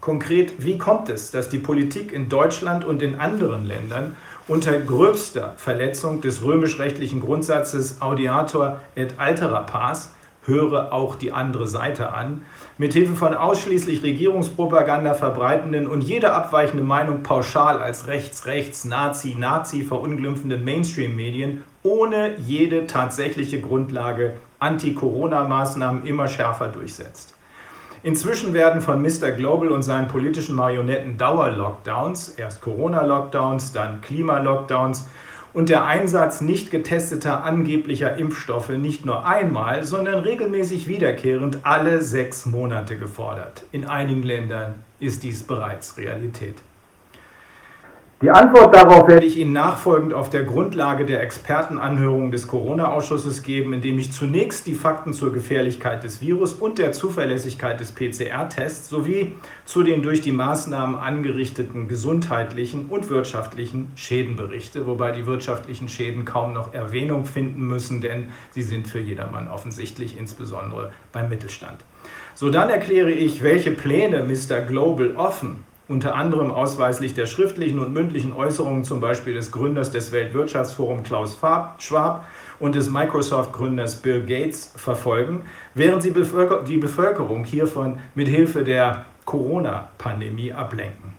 Konkret, 0.00 0.64
wie 0.64 0.78
kommt 0.78 1.08
es, 1.08 1.30
dass 1.30 1.48
die 1.48 1.58
Politik 1.58 2.12
in 2.12 2.28
Deutschland 2.28 2.84
und 2.84 3.02
in 3.02 3.16
anderen 3.16 3.64
Ländern 3.64 4.16
unter 4.46 4.78
gröbster 4.78 5.54
Verletzung 5.56 6.20
des 6.20 6.42
römisch-rechtlichen 6.42 7.20
Grundsatzes 7.20 8.00
Audiator 8.00 8.80
et 8.94 9.18
altera 9.18 9.60
pars, 9.60 10.10
höre 10.46 10.92
auch 10.92 11.16
die 11.16 11.32
andere 11.32 11.66
Seite 11.66 12.12
an, 12.12 12.42
mithilfe 12.78 13.14
von 13.14 13.34
ausschließlich 13.34 14.02
Regierungspropaganda 14.02 15.14
verbreitenden 15.14 15.86
und 15.86 16.02
jede 16.02 16.32
abweichende 16.32 16.84
Meinung 16.84 17.22
pauschal 17.22 17.78
als 17.80 18.06
rechts, 18.06 18.46
rechts, 18.46 18.84
Nazi, 18.84 19.34
Nazi 19.38 19.82
verunglimpfenden 19.82 20.64
Mainstream-Medien 20.64 21.64
ohne 21.82 22.36
jede 22.38 22.86
tatsächliche 22.86 23.60
Grundlage 23.60 24.34
Anti-Corona-Maßnahmen 24.58 26.06
immer 26.06 26.28
schärfer 26.28 26.68
durchsetzt. 26.68 27.34
Inzwischen 28.02 28.54
werden 28.54 28.80
von 28.80 29.02
Mr. 29.02 29.32
Global 29.32 29.68
und 29.68 29.82
seinen 29.82 30.08
politischen 30.08 30.54
Marionetten 30.54 31.18
Dauer-Lockdowns, 31.18 32.30
erst 32.30 32.60
Corona-Lockdowns, 32.60 33.72
dann 33.72 34.00
Klima-Lockdowns 34.00 35.08
und 35.56 35.70
der 35.70 35.86
Einsatz 35.86 36.42
nicht 36.42 36.70
getesteter 36.70 37.42
angeblicher 37.42 38.18
Impfstoffe 38.18 38.68
nicht 38.68 39.06
nur 39.06 39.24
einmal, 39.24 39.84
sondern 39.84 40.18
regelmäßig 40.18 40.86
wiederkehrend 40.86 41.60
alle 41.62 42.02
sechs 42.02 42.44
Monate 42.44 42.98
gefordert. 42.98 43.64
In 43.72 43.86
einigen 43.86 44.22
Ländern 44.22 44.74
ist 45.00 45.22
dies 45.22 45.44
bereits 45.44 45.96
Realität. 45.96 46.56
Die 48.22 48.30
Antwort 48.30 48.74
darauf 48.74 49.08
werde 49.08 49.26
ich 49.26 49.36
Ihnen 49.36 49.52
nachfolgend 49.52 50.14
auf 50.14 50.30
der 50.30 50.44
Grundlage 50.44 51.04
der 51.04 51.20
Expertenanhörung 51.20 52.30
des 52.30 52.48
Corona-Ausschusses 52.48 53.42
geben, 53.42 53.74
indem 53.74 53.98
ich 53.98 54.10
zunächst 54.10 54.66
die 54.66 54.74
Fakten 54.74 55.12
zur 55.12 55.34
Gefährlichkeit 55.34 56.02
des 56.02 56.22
Virus 56.22 56.54
und 56.54 56.78
der 56.78 56.92
Zuverlässigkeit 56.92 57.78
des 57.78 57.92
PCR-Tests 57.92 58.88
sowie 58.88 59.34
zu 59.66 59.82
den 59.82 60.02
durch 60.02 60.22
die 60.22 60.32
Maßnahmen 60.32 60.96
angerichteten 60.96 61.88
gesundheitlichen 61.88 62.86
und 62.86 63.10
wirtschaftlichen 63.10 63.92
Schäden 63.96 64.36
berichte, 64.36 64.86
wobei 64.86 65.12
die 65.12 65.26
wirtschaftlichen 65.26 65.90
Schäden 65.90 66.24
kaum 66.24 66.54
noch 66.54 66.72
Erwähnung 66.72 67.26
finden 67.26 67.66
müssen, 67.66 68.00
denn 68.00 68.30
sie 68.52 68.62
sind 68.62 68.86
für 68.86 68.98
jedermann 68.98 69.46
offensichtlich, 69.48 70.18
insbesondere 70.18 70.90
beim 71.12 71.28
Mittelstand. 71.28 71.84
So 72.32 72.48
dann 72.48 72.70
erkläre 72.70 73.10
ich, 73.10 73.42
welche 73.42 73.72
Pläne 73.72 74.24
Mr. 74.24 74.62
Global 74.62 75.16
offen 75.16 75.66
unter 75.88 76.16
anderem 76.16 76.50
ausweislich 76.50 77.14
der 77.14 77.26
schriftlichen 77.26 77.78
und 77.78 77.92
mündlichen 77.92 78.32
Äußerungen 78.32 78.84
zum 78.84 79.00
Beispiel 79.00 79.34
des 79.34 79.52
Gründers 79.52 79.90
des 79.90 80.10
Weltwirtschaftsforums 80.10 81.06
Klaus 81.06 81.38
Schwab 81.78 82.26
und 82.58 82.74
des 82.74 82.90
Microsoft-Gründers 82.90 83.96
Bill 83.96 84.22
Gates 84.24 84.72
verfolgen, 84.76 85.44
während 85.74 86.02
sie 86.02 86.12
die 86.12 86.78
Bevölkerung 86.78 87.44
hiervon 87.44 87.98
mit 88.14 88.28
Hilfe 88.28 88.64
der 88.64 89.04
Corona-Pandemie 89.24 90.52
ablenken. 90.52 91.14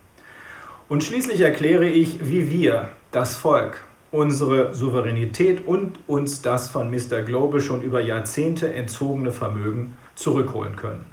Und 0.89 1.03
schließlich 1.03 1.41
erkläre 1.41 1.88
ich, 1.88 2.29
wie 2.29 2.50
wir, 2.50 2.89
das 3.12 3.36
Volk, 3.36 3.83
unsere 4.12 4.74
Souveränität 4.74 5.65
und 5.65 6.00
uns 6.07 6.41
das 6.41 6.69
von 6.69 6.89
Mr. 6.91 7.21
Global 7.21 7.62
schon 7.62 7.81
über 7.81 8.01
Jahrzehnte 8.01 8.74
entzogene 8.74 9.31
Vermögen 9.31 9.97
zurückholen 10.15 10.75
können. 10.75 11.05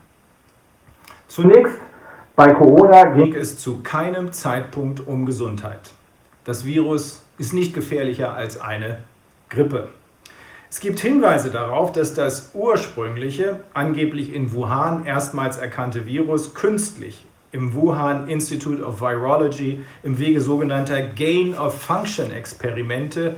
Zunächst 1.28 1.78
bei 2.36 2.52
Corona 2.52 3.14
ging 3.14 3.34
es 3.34 3.58
zu 3.58 3.80
keinem 3.82 4.32
Zeitpunkt 4.32 5.06
um 5.06 5.24
Gesundheit. 5.24 5.92
Das 6.44 6.64
Virus 6.64 7.22
ist 7.38 7.54
nicht 7.54 7.74
gefährlicher 7.74 8.34
als 8.34 8.60
eine 8.60 9.04
Grippe. 9.48 9.90
Es 10.68 10.80
gibt 10.80 10.98
Hinweise 10.98 11.52
darauf, 11.52 11.92
dass 11.92 12.14
das 12.14 12.50
ursprüngliche, 12.52 13.60
angeblich 13.72 14.34
in 14.34 14.52
Wuhan 14.52 15.06
erstmals 15.06 15.58
erkannte 15.58 16.06
Virus 16.06 16.54
künstlich 16.54 17.24
im 17.52 17.72
Wuhan 17.72 18.26
Institute 18.26 18.82
of 18.82 19.00
Virology 19.00 19.84
im 20.02 20.18
Wege 20.18 20.40
sogenannter 20.40 21.02
Gain-of-Function-Experimente, 21.02 23.36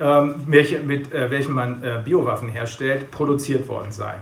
ähm, 0.00 0.36
mit 0.46 1.12
äh, 1.12 1.30
welchen 1.30 1.52
man 1.52 1.84
äh, 1.84 2.00
Biowaffen 2.02 2.48
herstellt, 2.48 3.10
produziert 3.10 3.68
worden 3.68 3.92
sei. 3.92 4.14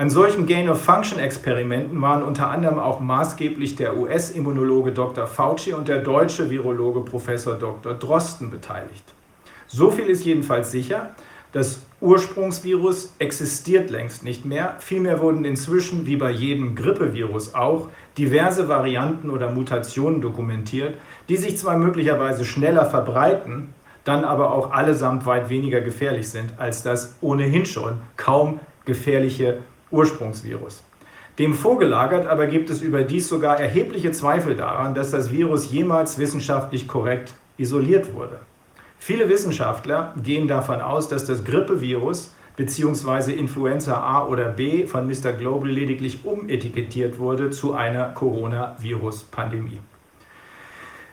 An 0.00 0.10
solchen 0.10 0.46
Gain-of-Function-Experimenten 0.46 2.00
waren 2.00 2.22
unter 2.22 2.50
anderem 2.50 2.78
auch 2.78 3.00
maßgeblich 3.00 3.74
der 3.74 3.96
US-Immunologe 3.96 4.92
Dr. 4.92 5.26
Fauci 5.26 5.72
und 5.72 5.88
der 5.88 5.98
deutsche 5.98 6.50
Virologe 6.50 7.00
Professor 7.00 7.54
Dr. 7.54 7.94
Drosten 7.94 8.48
beteiligt. 8.48 9.02
So 9.66 9.90
viel 9.90 10.06
ist 10.06 10.24
jedenfalls 10.24 10.70
sicher, 10.70 11.16
das 11.50 11.80
Ursprungsvirus 12.00 13.12
existiert 13.18 13.90
längst 13.90 14.22
nicht 14.22 14.44
mehr. 14.44 14.76
Vielmehr 14.78 15.20
wurden 15.20 15.44
inzwischen, 15.44 16.06
wie 16.06 16.16
bei 16.16 16.30
jedem 16.30 16.76
Grippevirus 16.76 17.56
auch, 17.56 17.88
diverse 18.16 18.68
Varianten 18.68 19.30
oder 19.30 19.50
Mutationen 19.50 20.20
dokumentiert, 20.20 20.94
die 21.28 21.36
sich 21.36 21.58
zwar 21.58 21.76
möglicherweise 21.76 22.44
schneller 22.44 22.86
verbreiten, 22.86 23.74
dann 24.04 24.24
aber 24.24 24.52
auch 24.52 24.70
allesamt 24.70 25.26
weit 25.26 25.48
weniger 25.48 25.80
gefährlich 25.80 26.28
sind 26.28 26.52
als 26.56 26.84
das 26.84 27.16
ohnehin 27.20 27.66
schon 27.66 28.00
kaum 28.16 28.60
gefährliche 28.84 29.58
Ursprungsvirus. 29.90 30.82
Dem 31.38 31.54
vorgelagert 31.54 32.26
aber 32.26 32.46
gibt 32.46 32.68
es 32.68 32.82
überdies 32.82 33.28
sogar 33.28 33.60
erhebliche 33.60 34.10
Zweifel 34.10 34.56
daran, 34.56 34.94
dass 34.94 35.12
das 35.12 35.30
Virus 35.30 35.70
jemals 35.70 36.18
wissenschaftlich 36.18 36.88
korrekt 36.88 37.32
isoliert 37.56 38.12
wurde. 38.14 38.40
Viele 38.98 39.28
Wissenschaftler 39.28 40.14
gehen 40.22 40.48
davon 40.48 40.80
aus, 40.80 41.08
dass 41.08 41.24
das 41.24 41.44
Grippevirus 41.44 42.34
bzw. 42.56 43.32
Influenza 43.32 44.00
A 44.00 44.26
oder 44.26 44.48
B 44.48 44.86
von 44.86 45.06
Mr. 45.06 45.32
Global 45.32 45.70
lediglich 45.70 46.24
umetikettiert 46.24 47.18
wurde 47.20 47.50
zu 47.50 47.72
einer 47.72 48.08
Coronavirus-Pandemie. 48.08 49.78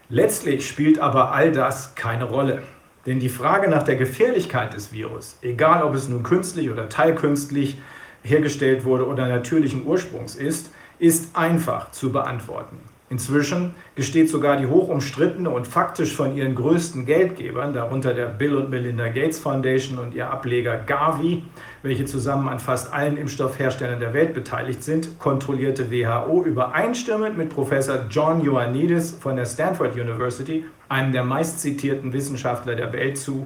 Letztlich 0.09 0.67
spielt 0.67 0.99
aber 0.99 1.31
all 1.31 1.51
das 1.51 1.93
keine 1.93 2.25
Rolle. 2.25 2.63
Denn 3.05 3.19
die 3.19 3.29
Frage 3.29 3.69
nach 3.69 3.83
der 3.83 3.95
Gefährlichkeit 3.97 4.73
des 4.73 4.91
Virus, 4.91 5.37
egal 5.43 5.83
ob 5.83 5.93
es 5.93 6.09
nun 6.09 6.23
künstlich 6.23 6.71
oder 6.71 6.89
teilkünstlich 6.89 7.77
hergestellt 8.25 8.83
wurde 8.83 9.07
oder 9.07 9.27
natürlichen 9.27 9.85
Ursprungs 9.85 10.35
ist, 10.35 10.71
ist 10.99 11.35
einfach 11.35 11.91
zu 11.91 12.11
beantworten. 12.11 12.77
Inzwischen 13.07 13.75
gesteht 13.93 14.29
sogar 14.29 14.57
die 14.57 14.65
hoch 14.65 14.87
umstrittene 14.87 15.51
und 15.51 15.67
faktisch 15.67 16.15
von 16.15 16.35
ihren 16.35 16.55
größten 16.55 17.05
Geldgebern, 17.05 17.71
darunter 17.71 18.15
der 18.15 18.25
Bill 18.25 18.55
und 18.55 18.71
Melinda 18.71 19.09
Gates 19.09 19.37
Foundation 19.37 19.99
und 19.99 20.15
ihr 20.15 20.31
Ableger 20.31 20.77
Gavi, 20.77 21.43
welche 21.83 22.05
zusammen 22.05 22.49
an 22.49 22.59
fast 22.59 22.91
allen 22.91 23.17
Impfstoffherstellern 23.17 23.99
der 23.99 24.15
Welt 24.15 24.33
beteiligt 24.33 24.83
sind, 24.83 25.19
kontrollierte 25.19 25.91
WHO 25.91 26.43
übereinstimmend 26.43 27.37
mit 27.37 27.49
Professor 27.49 28.05
John 28.09 28.43
Ioannidis 28.43 29.11
von 29.11 29.35
der 29.35 29.45
Stanford 29.45 29.93
University, 29.93 30.65
einem 30.89 31.11
der 31.11 31.23
meistzitierten 31.23 32.11
Wissenschaftler 32.11 32.75
der 32.75 32.91
Welt, 32.91 33.19
zu, 33.19 33.45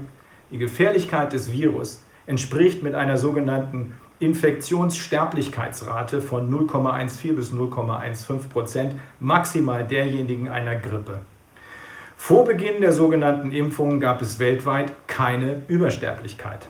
die 0.52 0.58
Gefährlichkeit 0.58 1.34
des 1.34 1.52
Virus 1.52 2.02
entspricht 2.28 2.82
mit 2.82 2.96
einer 2.96 3.18
sogenannten 3.18 3.94
Infektionssterblichkeitsrate 4.20 6.22
von 6.22 6.52
0,14 6.52 7.34
bis 7.34 7.52
0,15 7.52 8.50
Prozent, 8.50 8.96
maximal 9.20 9.86
derjenigen 9.86 10.50
einer 10.50 10.76
Grippe. 10.76 11.20
Vor 12.18 12.44
Beginn 12.44 12.82
der 12.82 12.92
sogenannten 12.92 13.52
Impfungen 13.52 14.02
gab 14.02 14.22
es 14.22 14.40
weltweit 14.40 14.92
keine 15.08 15.62
Übersterblichkeit. 15.70 16.68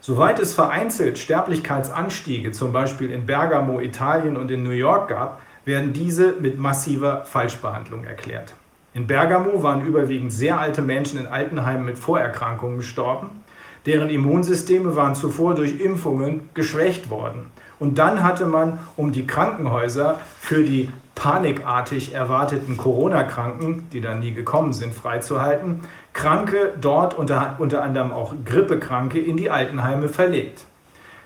Soweit 0.00 0.40
es 0.40 0.54
vereinzelt 0.54 1.18
Sterblichkeitsanstiege, 1.18 2.50
zum 2.50 2.72
Beispiel 2.72 3.10
in 3.10 3.26
Bergamo, 3.26 3.80
Italien 3.80 4.36
und 4.36 4.50
in 4.50 4.64
New 4.64 4.70
York 4.70 5.08
gab, 5.08 5.40
werden 5.64 5.92
diese 5.92 6.32
mit 6.32 6.58
massiver 6.58 7.24
Falschbehandlung 7.24 8.04
erklärt. 8.04 8.54
In 8.94 9.06
Bergamo 9.06 9.62
waren 9.62 9.86
überwiegend 9.86 10.32
sehr 10.32 10.58
alte 10.58 10.82
Menschen 10.82 11.20
in 11.20 11.26
Altenheimen 11.26 11.84
mit 11.84 11.98
Vorerkrankungen 11.98 12.78
gestorben. 12.78 13.44
Deren 13.86 14.10
Immunsysteme 14.10 14.96
waren 14.96 15.14
zuvor 15.14 15.54
durch 15.54 15.80
Impfungen 15.80 16.50
geschwächt 16.54 17.10
worden. 17.10 17.46
Und 17.78 17.98
dann 17.98 18.22
hatte 18.22 18.46
man, 18.46 18.80
um 18.96 19.12
die 19.12 19.26
Krankenhäuser 19.26 20.20
für 20.40 20.64
die 20.64 20.90
panikartig 21.14 22.14
erwarteten 22.14 22.76
Corona-Kranken, 22.76 23.88
die 23.92 24.00
dann 24.00 24.20
nie 24.20 24.32
gekommen 24.32 24.72
sind, 24.72 24.94
freizuhalten, 24.94 25.82
Kranke 26.12 26.74
dort 26.80 27.14
unter, 27.14 27.56
unter 27.58 27.82
anderem 27.82 28.12
auch 28.12 28.34
Grippekranke 28.44 29.20
in 29.20 29.36
die 29.36 29.50
Altenheime 29.50 30.08
verlegt. 30.08 30.64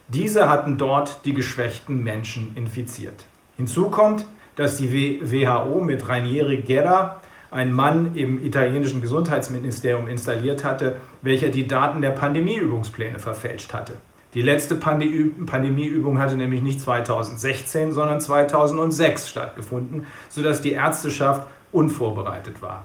Diese 0.09 0.49
hatten 0.49 0.77
dort 0.77 1.25
die 1.25 1.33
geschwächten 1.33 2.03
Menschen 2.03 2.53
infiziert. 2.55 3.25
Hinzu 3.57 3.89
kommt, 3.89 4.27
dass 4.57 4.77
die 4.77 5.21
WHO 5.23 5.81
mit 5.81 6.07
Rainieri 6.07 6.59
Guerra 6.59 7.22
ein 7.53 7.73
Mann 7.73 8.15
im 8.15 8.43
italienischen 8.45 9.03
Gesundheitsministerium 9.03 10.09
installiert 10.09 10.65
hatte, 10.65 10.97
welcher 11.21 11.51
die 11.51 11.67
Daten 11.67 12.01
der 12.01 12.11
Pandemieübungspläne 12.11 13.19
verfälscht 13.19 13.75
hatte. 13.75 13.95
Die 14.35 14.41
letzte 14.41 14.77
Pandemieübung 14.77 16.19
hatte 16.19 16.37
nämlich 16.37 16.63
nicht 16.63 16.81
2016, 16.81 17.93
sondern 17.93 18.21
2006 18.21 19.29
stattgefunden, 19.29 20.07
sodass 20.31 20.63
die 20.63 20.73
Ärzteschaft 20.73 21.47
unvorbereitet 21.71 22.63
war. 22.63 22.85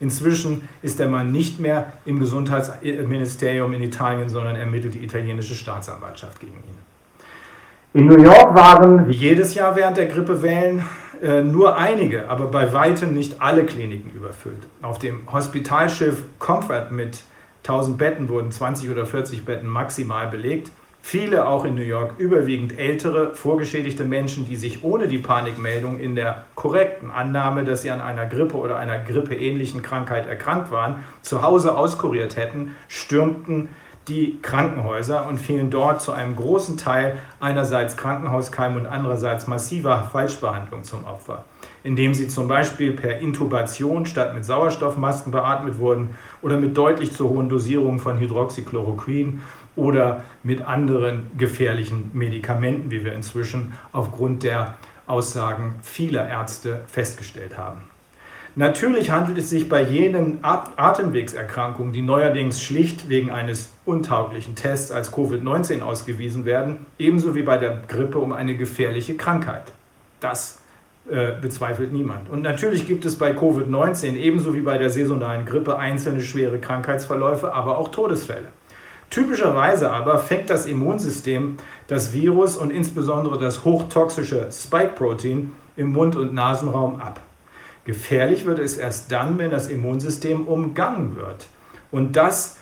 Inzwischen 0.00 0.68
ist 0.82 0.98
der 0.98 1.08
Mann 1.08 1.30
nicht 1.30 1.60
mehr 1.60 1.92
im 2.04 2.18
Gesundheitsministerium 2.18 3.72
in 3.74 3.82
Italien, 3.82 4.28
sondern 4.28 4.56
ermittelt 4.56 4.94
die 4.94 5.04
italienische 5.04 5.54
Staatsanwaltschaft 5.54 6.40
gegen 6.40 6.56
ihn. 6.56 6.78
In 7.94 8.06
New 8.06 8.22
York 8.22 8.54
waren, 8.54 9.08
wie 9.08 9.14
jedes 9.14 9.54
Jahr 9.54 9.74
während 9.74 9.96
der 9.96 10.06
Grippewellen, 10.06 10.84
äh, 11.22 11.42
nur 11.42 11.76
einige, 11.76 12.28
aber 12.28 12.46
bei 12.46 12.72
weitem 12.72 13.14
nicht 13.14 13.40
alle 13.40 13.64
Kliniken 13.64 14.10
überfüllt. 14.10 14.66
Auf 14.82 14.98
dem 14.98 15.30
Hospitalschiff 15.32 16.22
Comfort 16.38 16.90
mit 16.90 17.22
1000 17.64 17.98
Betten 17.98 18.28
wurden 18.28 18.50
20 18.50 18.90
oder 18.90 19.06
40 19.06 19.44
Betten 19.44 19.68
maximal 19.68 20.28
belegt. 20.28 20.70
Viele 21.00 21.46
auch 21.46 21.64
in 21.64 21.74
New 21.74 21.82
York, 21.82 22.14
überwiegend 22.18 22.78
ältere, 22.78 23.34
vorgeschädigte 23.34 24.04
Menschen, 24.04 24.46
die 24.46 24.56
sich 24.56 24.84
ohne 24.84 25.08
die 25.08 25.18
Panikmeldung 25.18 25.98
in 25.98 26.14
der 26.14 26.44
korrekten 26.54 27.10
Annahme, 27.10 27.64
dass 27.64 27.82
sie 27.82 27.90
an 27.90 28.00
einer 28.00 28.26
Grippe 28.26 28.56
oder 28.56 28.76
einer 28.76 28.98
grippeähnlichen 28.98 29.80
Krankheit 29.80 30.26
erkrankt 30.26 30.70
waren, 30.70 31.04
zu 31.22 31.42
Hause 31.42 31.76
auskuriert 31.76 32.36
hätten, 32.36 32.74
stürmten 32.88 33.70
die 34.08 34.38
Krankenhäuser 34.42 35.26
und 35.26 35.38
fielen 35.38 35.70
dort 35.70 36.02
zu 36.02 36.12
einem 36.12 36.36
großen 36.36 36.76
Teil 36.76 37.18
einerseits 37.40 37.96
Krankenhauskeim 37.96 38.76
und 38.76 38.86
andererseits 38.86 39.46
massiver 39.46 40.08
Falschbehandlung 40.10 40.84
zum 40.84 41.04
Opfer, 41.04 41.44
indem 41.84 42.14
sie 42.14 42.28
zum 42.28 42.48
Beispiel 42.48 42.92
per 42.92 43.18
Intubation 43.18 44.06
statt 44.06 44.34
mit 44.34 44.44
Sauerstoffmasken 44.44 45.32
beatmet 45.32 45.78
wurden 45.78 46.16
oder 46.42 46.56
mit 46.56 46.76
deutlich 46.76 47.12
zu 47.12 47.28
hohen 47.28 47.48
Dosierungen 47.48 48.00
von 48.00 48.18
Hydroxychloroquin 48.18 49.42
oder 49.76 50.24
mit 50.42 50.62
anderen 50.62 51.30
gefährlichen 51.36 52.10
Medikamenten, 52.12 52.90
wie 52.90 53.04
wir 53.04 53.12
inzwischen 53.12 53.74
aufgrund 53.92 54.42
der 54.42 54.74
Aussagen 55.06 55.76
vieler 55.82 56.28
Ärzte 56.28 56.82
festgestellt 56.86 57.56
haben. 57.56 57.82
Natürlich 58.58 59.12
handelt 59.12 59.38
es 59.38 59.50
sich 59.50 59.68
bei 59.68 59.82
jenen 59.82 60.40
Atemwegserkrankungen, 60.42 61.92
die 61.92 62.02
neuerdings 62.02 62.60
schlicht 62.60 63.08
wegen 63.08 63.30
eines 63.30 63.72
untauglichen 63.84 64.56
Tests 64.56 64.90
als 64.90 65.12
Covid-19 65.12 65.80
ausgewiesen 65.80 66.44
werden, 66.44 66.84
ebenso 66.98 67.36
wie 67.36 67.42
bei 67.42 67.56
der 67.56 67.82
Grippe 67.86 68.18
um 68.18 68.32
eine 68.32 68.56
gefährliche 68.56 69.16
Krankheit. 69.16 69.72
Das 70.18 70.60
äh, 71.08 71.34
bezweifelt 71.40 71.92
niemand. 71.92 72.30
Und 72.30 72.42
natürlich 72.42 72.88
gibt 72.88 73.04
es 73.04 73.16
bei 73.16 73.30
Covid-19 73.30 74.16
ebenso 74.16 74.52
wie 74.54 74.62
bei 74.62 74.76
der 74.76 74.90
saisonalen 74.90 75.46
Grippe 75.46 75.78
einzelne 75.78 76.20
schwere 76.20 76.58
Krankheitsverläufe, 76.58 77.54
aber 77.54 77.78
auch 77.78 77.90
Todesfälle. 77.92 78.48
Typischerweise 79.08 79.92
aber 79.92 80.18
fängt 80.18 80.50
das 80.50 80.66
Immunsystem 80.66 81.58
das 81.86 82.12
Virus 82.12 82.56
und 82.56 82.72
insbesondere 82.72 83.38
das 83.38 83.64
hochtoxische 83.64 84.48
Spike-Protein 84.50 85.52
im 85.76 85.92
Mund- 85.92 86.16
und 86.16 86.34
Nasenraum 86.34 87.00
ab. 87.00 87.20
Gefährlich 87.88 88.44
wird 88.44 88.58
es 88.58 88.76
erst 88.76 89.10
dann, 89.12 89.38
wenn 89.38 89.50
das 89.50 89.68
Immunsystem 89.68 90.46
umgangen 90.46 91.16
wird. 91.16 91.46
Und 91.90 92.16
das 92.16 92.58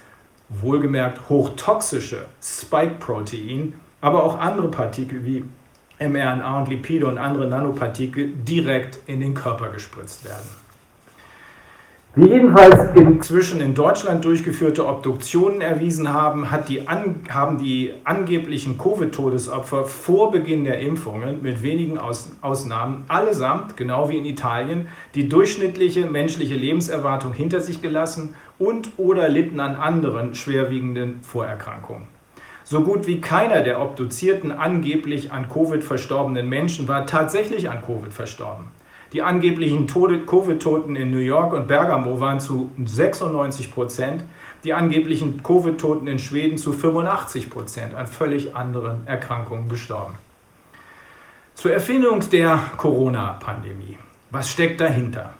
wohlgemerkt 0.49 1.28
hochtoxische 1.28 2.26
Spike-Protein, 2.40 3.75
aber 4.00 4.23
auch 4.23 4.38
andere 4.38 4.71
Partikel 4.71 5.25
wie 5.25 5.45
mRNA 5.99 6.61
und 6.61 6.68
Lipide 6.68 7.09
und 7.09 7.18
andere 7.18 7.49
Nanopartikel 7.49 8.35
direkt 8.35 9.00
in 9.09 9.18
den 9.18 9.35
Körper 9.35 9.71
gespritzt 9.71 10.25
werden. 10.25 10.49
Wie 12.18 12.30
jedenfalls 12.30 12.94
inzwischen 12.94 13.61
in 13.61 13.75
Deutschland 13.75 14.25
durchgeführte 14.25 14.87
Obduktionen 14.87 15.61
erwiesen 15.61 16.14
haben, 16.14 16.49
die 16.66 16.88
an, 16.88 17.16
haben 17.28 17.58
die 17.58 17.92
angeblichen 18.04 18.78
Covid-Todesopfer 18.78 19.85
vor 19.85 20.30
Beginn 20.30 20.64
der 20.64 20.78
Impfungen 20.78 21.42
mit 21.42 21.62
wenigen 21.62 21.99
Aus, 21.99 22.32
Ausnahmen 22.40 23.04
allesamt, 23.08 23.76
genau 23.76 24.08
wie 24.08 24.16
in 24.16 24.25
Italien, 24.25 24.88
die 25.14 25.28
durchschnittliche 25.28 26.06
menschliche 26.06 26.54
Lebenserwartung 26.54 27.35
hinter 27.35 27.61
sich 27.61 27.82
gelassen 27.82 28.35
und 28.58 28.92
oder 28.96 29.28
litten 29.28 29.61
an 29.61 29.75
anderen 29.75 30.35
schwerwiegenden 30.35 31.20
Vorerkrankungen. 31.20 32.08
So 32.64 32.80
gut 32.80 33.06
wie 33.06 33.20
keiner 33.20 33.61
der 33.61 33.78
obduzierten 33.78 34.52
angeblich 34.52 35.32
an 35.32 35.50
Covid 35.50 35.85
verstorbenen 35.85 36.49
Menschen 36.49 36.88
war 36.88 37.04
tatsächlich 37.04 37.68
an 37.68 37.82
Covid 37.85 38.14
verstorben. 38.14 38.68
Die 39.16 39.23
angeblichen 39.23 39.87
Covid-Toten 39.87 40.94
in 40.94 41.11
New 41.11 41.16
York 41.16 41.54
und 41.54 41.66
Bergamo 41.66 42.20
waren 42.20 42.38
zu 42.38 42.70
96 42.85 43.73
Prozent, 43.73 44.25
die 44.62 44.75
angeblichen 44.75 45.42
Covid-Toten 45.42 46.06
in 46.06 46.18
Schweden 46.18 46.58
zu 46.58 46.75
85 46.75 47.49
Prozent 47.49 47.94
an 47.94 48.08
völlig 48.08 48.54
anderen 48.54 49.06
Erkrankungen 49.06 49.70
gestorben. 49.70 50.16
Zur 51.54 51.73
Erfindung 51.73 52.28
der 52.30 52.61
Corona-Pandemie. 52.76 53.96
Was 54.33 54.50
steckt 54.50 54.83
dahinter? 54.83 55.33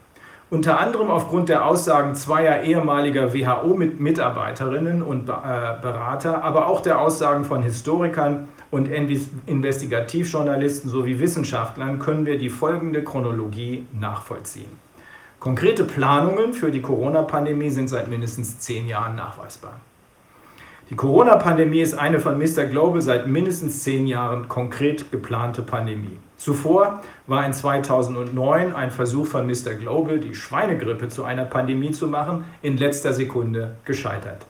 Unter 0.49 0.81
anderem 0.81 1.11
aufgrund 1.11 1.51
der 1.51 1.67
Aussagen 1.67 2.15
zweier 2.15 2.63
ehemaliger 2.63 3.35
WHO-Mitarbeiterinnen 3.35 5.03
und 5.03 5.29
äh, 5.29 5.33
Berater, 5.83 6.43
aber 6.43 6.67
auch 6.69 6.81
der 6.81 6.99
Aussagen 6.99 7.45
von 7.45 7.63
Historikern 7.63 8.49
und 8.77 8.89
Investigativjournalisten 9.47 10.91
sowie 10.91 11.19
Wissenschaftlern 11.19 11.99
können 11.99 12.27
wir 12.27 12.37
die 12.37 12.51
folgende 12.51 13.03
Chronologie 13.03 13.87
nachvollziehen. 13.99 14.79
Konkrete 15.39 15.85
Planungen 15.85 16.53
für 16.53 16.71
die 16.71 16.83
Corona-Pandemie 16.83 17.71
sind 17.71 17.89
seit 17.89 18.09
mindestens 18.09 18.59
zehn 18.59 18.87
Jahren 18.87 19.17
nachweisbar. 19.17 19.81
Die 20.91 20.95
Corona-Pandemie 20.95 21.81
ist 21.81 21.95
eine 21.95 22.21
von 22.21 22.39
Mr. 22.39 22.67
Global 22.67 23.01
seit 23.01 23.27
mindestens 23.27 23.83
zehn 23.83 24.07
Jahren 24.07 24.47
konkret 24.47 25.11
geplante 25.11 25.63
Pandemie. 25.63 26.19
Zuvor 26.37 27.01
war 27.27 27.47
in 27.47 27.55
2009 27.55 28.75
ein 28.75 28.91
Versuch 28.91 29.27
von 29.27 29.47
Mr. 29.47 29.75
Global, 29.75 30.21
die 30.21 30.35
Schweinegrippe 30.35 31.09
zu 31.09 31.25
einer 31.25 31.47
Pandemie 31.47 31.93
zu 31.93 32.09
machen, 32.09 32.45
in 32.61 32.77
letzter 32.77 33.15
Sekunde 33.15 33.77
gescheitert. 33.85 34.47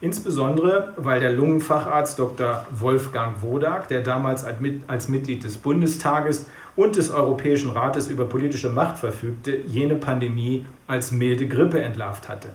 Insbesondere, 0.00 0.92
weil 0.96 1.20
der 1.20 1.32
Lungenfacharzt 1.32 2.18
Dr. 2.18 2.66
Wolfgang 2.70 3.42
Wodak, 3.42 3.88
der 3.88 4.02
damals 4.02 4.44
als 4.44 5.08
Mitglied 5.08 5.44
des 5.44 5.56
Bundestages 5.56 6.46
und 6.76 6.96
des 6.96 7.10
Europäischen 7.10 7.70
Rates 7.70 8.08
über 8.08 8.24
politische 8.24 8.70
Macht 8.70 8.98
verfügte, 8.98 9.56
jene 9.66 9.94
Pandemie 9.94 10.66
als 10.86 11.12
milde 11.12 11.46
Grippe 11.46 11.80
entlarvt 11.80 12.28
hatte. 12.28 12.50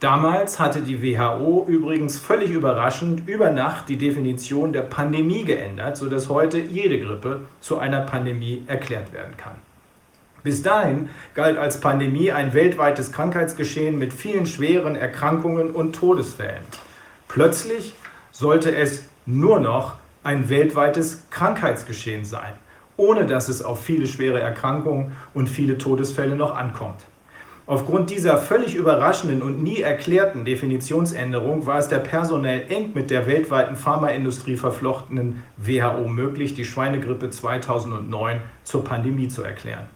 Damals 0.00 0.60
hatte 0.60 0.82
die 0.82 1.02
WHO 1.02 1.64
übrigens 1.66 2.18
völlig 2.18 2.50
überraschend 2.50 3.26
über 3.28 3.50
Nacht 3.50 3.88
die 3.88 3.96
Definition 3.96 4.72
der 4.72 4.82
Pandemie 4.82 5.44
geändert, 5.44 5.96
sodass 5.96 6.28
heute 6.28 6.58
jede 6.58 7.00
Grippe 7.00 7.42
zu 7.60 7.78
einer 7.78 8.00
Pandemie 8.00 8.64
erklärt 8.66 9.12
werden 9.12 9.36
kann. 9.36 9.54
Bis 10.44 10.62
dahin 10.62 11.08
galt 11.32 11.56
als 11.56 11.80
Pandemie 11.80 12.30
ein 12.30 12.52
weltweites 12.52 13.12
Krankheitsgeschehen 13.12 13.98
mit 13.98 14.12
vielen 14.12 14.44
schweren 14.44 14.94
Erkrankungen 14.94 15.70
und 15.70 15.96
Todesfällen. 15.96 16.60
Plötzlich 17.28 17.94
sollte 18.30 18.76
es 18.76 19.08
nur 19.24 19.58
noch 19.58 19.94
ein 20.22 20.50
weltweites 20.50 21.24
Krankheitsgeschehen 21.30 22.26
sein, 22.26 22.52
ohne 22.98 23.24
dass 23.24 23.48
es 23.48 23.62
auf 23.62 23.82
viele 23.82 24.06
schwere 24.06 24.38
Erkrankungen 24.38 25.12
und 25.32 25.48
viele 25.48 25.78
Todesfälle 25.78 26.36
noch 26.36 26.54
ankommt. 26.54 27.00
Aufgrund 27.64 28.10
dieser 28.10 28.36
völlig 28.36 28.74
überraschenden 28.74 29.40
und 29.40 29.62
nie 29.62 29.80
erklärten 29.80 30.44
Definitionsänderung 30.44 31.64
war 31.64 31.78
es 31.78 31.88
der 31.88 32.00
personell 32.00 32.66
eng 32.68 32.90
mit 32.92 33.10
der 33.10 33.26
weltweiten 33.26 33.76
Pharmaindustrie 33.76 34.58
verflochtenen 34.58 35.42
WHO 35.56 36.06
möglich, 36.06 36.52
die 36.52 36.66
Schweinegrippe 36.66 37.30
2009 37.30 38.42
zur 38.62 38.84
Pandemie 38.84 39.28
zu 39.28 39.42
erklären. 39.42 39.86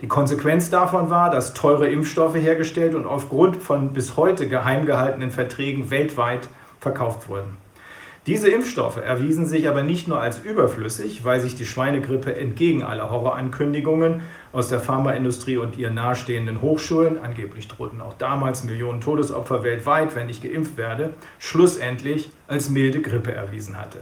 Die 0.00 0.08
Konsequenz 0.08 0.70
davon 0.70 1.10
war, 1.10 1.30
dass 1.30 1.52
teure 1.52 1.86
Impfstoffe 1.86 2.36
hergestellt 2.36 2.94
und 2.94 3.04
aufgrund 3.04 3.58
von 3.58 3.92
bis 3.92 4.16
heute 4.16 4.48
geheim 4.48 4.86
gehaltenen 4.86 5.30
Verträgen 5.30 5.90
weltweit 5.90 6.48
verkauft 6.78 7.28
wurden. 7.28 7.58
Diese 8.26 8.48
Impfstoffe 8.50 8.96
erwiesen 8.96 9.46
sich 9.46 9.68
aber 9.68 9.82
nicht 9.82 10.08
nur 10.08 10.20
als 10.20 10.38
überflüssig, 10.38 11.24
weil 11.24 11.40
sich 11.40 11.54
die 11.54 11.66
Schweinegrippe 11.66 12.34
entgegen 12.34 12.82
aller 12.82 13.10
Horrorankündigungen 13.10 14.22
aus 14.52 14.68
der 14.68 14.80
Pharmaindustrie 14.80 15.58
und 15.58 15.76
ihren 15.76 15.94
nahestehenden 15.94 16.62
Hochschulen, 16.62 17.18
angeblich 17.18 17.68
drohten 17.68 18.00
auch 18.00 18.14
damals 18.14 18.64
Millionen 18.64 19.00
Todesopfer 19.02 19.62
weltweit, 19.64 20.14
wenn 20.14 20.30
ich 20.30 20.42
geimpft 20.42 20.78
werde, 20.78 21.14
schlussendlich 21.38 22.30
als 22.46 22.70
milde 22.70 23.02
Grippe 23.02 23.32
erwiesen 23.32 23.78
hatte 23.78 24.00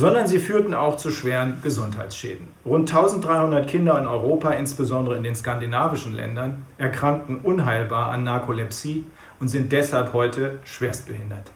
sondern 0.00 0.26
sie 0.26 0.38
führten 0.38 0.72
auch 0.72 0.96
zu 0.96 1.10
schweren 1.10 1.58
Gesundheitsschäden. 1.62 2.48
Rund 2.64 2.88
1300 2.88 3.68
Kinder 3.68 3.98
in 3.98 4.06
Europa, 4.06 4.52
insbesondere 4.52 5.14
in 5.18 5.22
den 5.22 5.34
skandinavischen 5.34 6.14
Ländern, 6.14 6.64
erkrankten 6.78 7.36
unheilbar 7.40 8.10
an 8.10 8.24
Narkolepsie 8.24 9.04
und 9.40 9.48
sind 9.48 9.72
deshalb 9.72 10.14
heute 10.14 10.58
schwerstbehindert. 10.64 11.52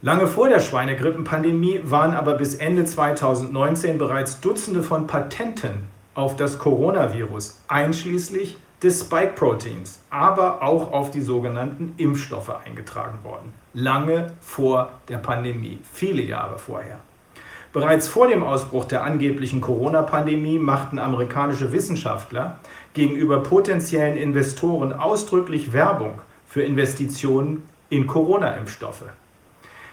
Lange 0.00 0.28
vor 0.28 0.48
der 0.48 0.60
Schweinegrippenpandemie 0.60 1.82
waren 1.84 2.14
aber 2.14 2.38
bis 2.38 2.54
Ende 2.54 2.86
2019 2.86 3.98
bereits 3.98 4.40
Dutzende 4.40 4.82
von 4.82 5.06
Patenten 5.06 5.88
auf 6.14 6.36
das 6.36 6.58
Coronavirus, 6.58 7.60
einschließlich 7.68 8.56
des 8.82 9.00
Spike-Proteins, 9.00 10.00
aber 10.08 10.62
auch 10.62 10.90
auf 10.90 11.10
die 11.10 11.20
sogenannten 11.20 11.92
Impfstoffe 11.98 12.54
eingetragen 12.64 13.18
worden. 13.24 13.52
Lange 13.74 14.32
vor 14.40 14.88
der 15.10 15.18
Pandemie, 15.18 15.80
viele 15.92 16.22
Jahre 16.22 16.58
vorher. 16.58 16.98
Bereits 17.72 18.08
vor 18.08 18.28
dem 18.28 18.42
Ausbruch 18.42 18.84
der 18.86 19.04
angeblichen 19.04 19.60
Corona-Pandemie 19.60 20.58
machten 20.58 20.98
amerikanische 20.98 21.72
Wissenschaftler 21.72 22.58
gegenüber 22.94 23.42
potenziellen 23.42 24.16
Investoren 24.16 24.92
ausdrücklich 24.92 25.72
Werbung 25.72 26.20
für 26.46 26.62
Investitionen 26.62 27.68
in 27.90 28.06
Corona-Impfstoffe. 28.06 29.04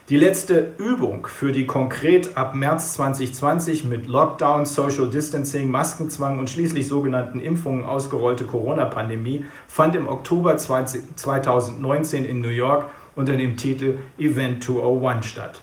Die 0.10 0.18
letzte 0.18 0.74
Übung 0.78 1.28
für 1.28 1.54
die 1.54 1.66
konkret 1.66 2.36
ab 2.36 2.56
März 2.56 2.94
2020 2.96 3.86
mit 3.86 4.08
Lockdown, 4.08 4.66
Social 4.66 5.10
Distancing, 5.10 5.72
Maskenzwang 5.72 6.40
und 6.40 6.50
schließlich 6.50 6.90
sogenannten 6.90 7.40
Impfungen 7.40 7.86
ausgerollte 7.86 8.44
Corona-Pandemie 8.44 9.46
fand 9.70 9.96
im 9.96 10.10
Oktober 10.10 10.58
2019 10.58 12.26
in 12.26 12.42
New 12.42 12.50
York 12.50 12.90
unter 13.16 13.38
dem 13.38 13.56
Titel 13.56 14.00
Event 14.18 14.64
201 14.66 15.26
statt. 15.26 15.62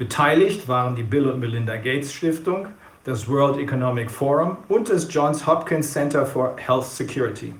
Beteiligt 0.00 0.66
waren 0.66 0.96
die 0.96 1.02
Bill 1.02 1.28
und 1.28 1.40
Melinda 1.40 1.76
Gates 1.76 2.14
Stiftung, 2.14 2.68
das 3.04 3.28
World 3.28 3.58
Economic 3.58 4.10
Forum 4.10 4.56
und 4.66 4.88
das 4.88 5.12
Johns 5.12 5.46
Hopkins 5.46 5.92
Center 5.92 6.24
for 6.24 6.56
Health 6.56 6.86
Security. 6.86 7.52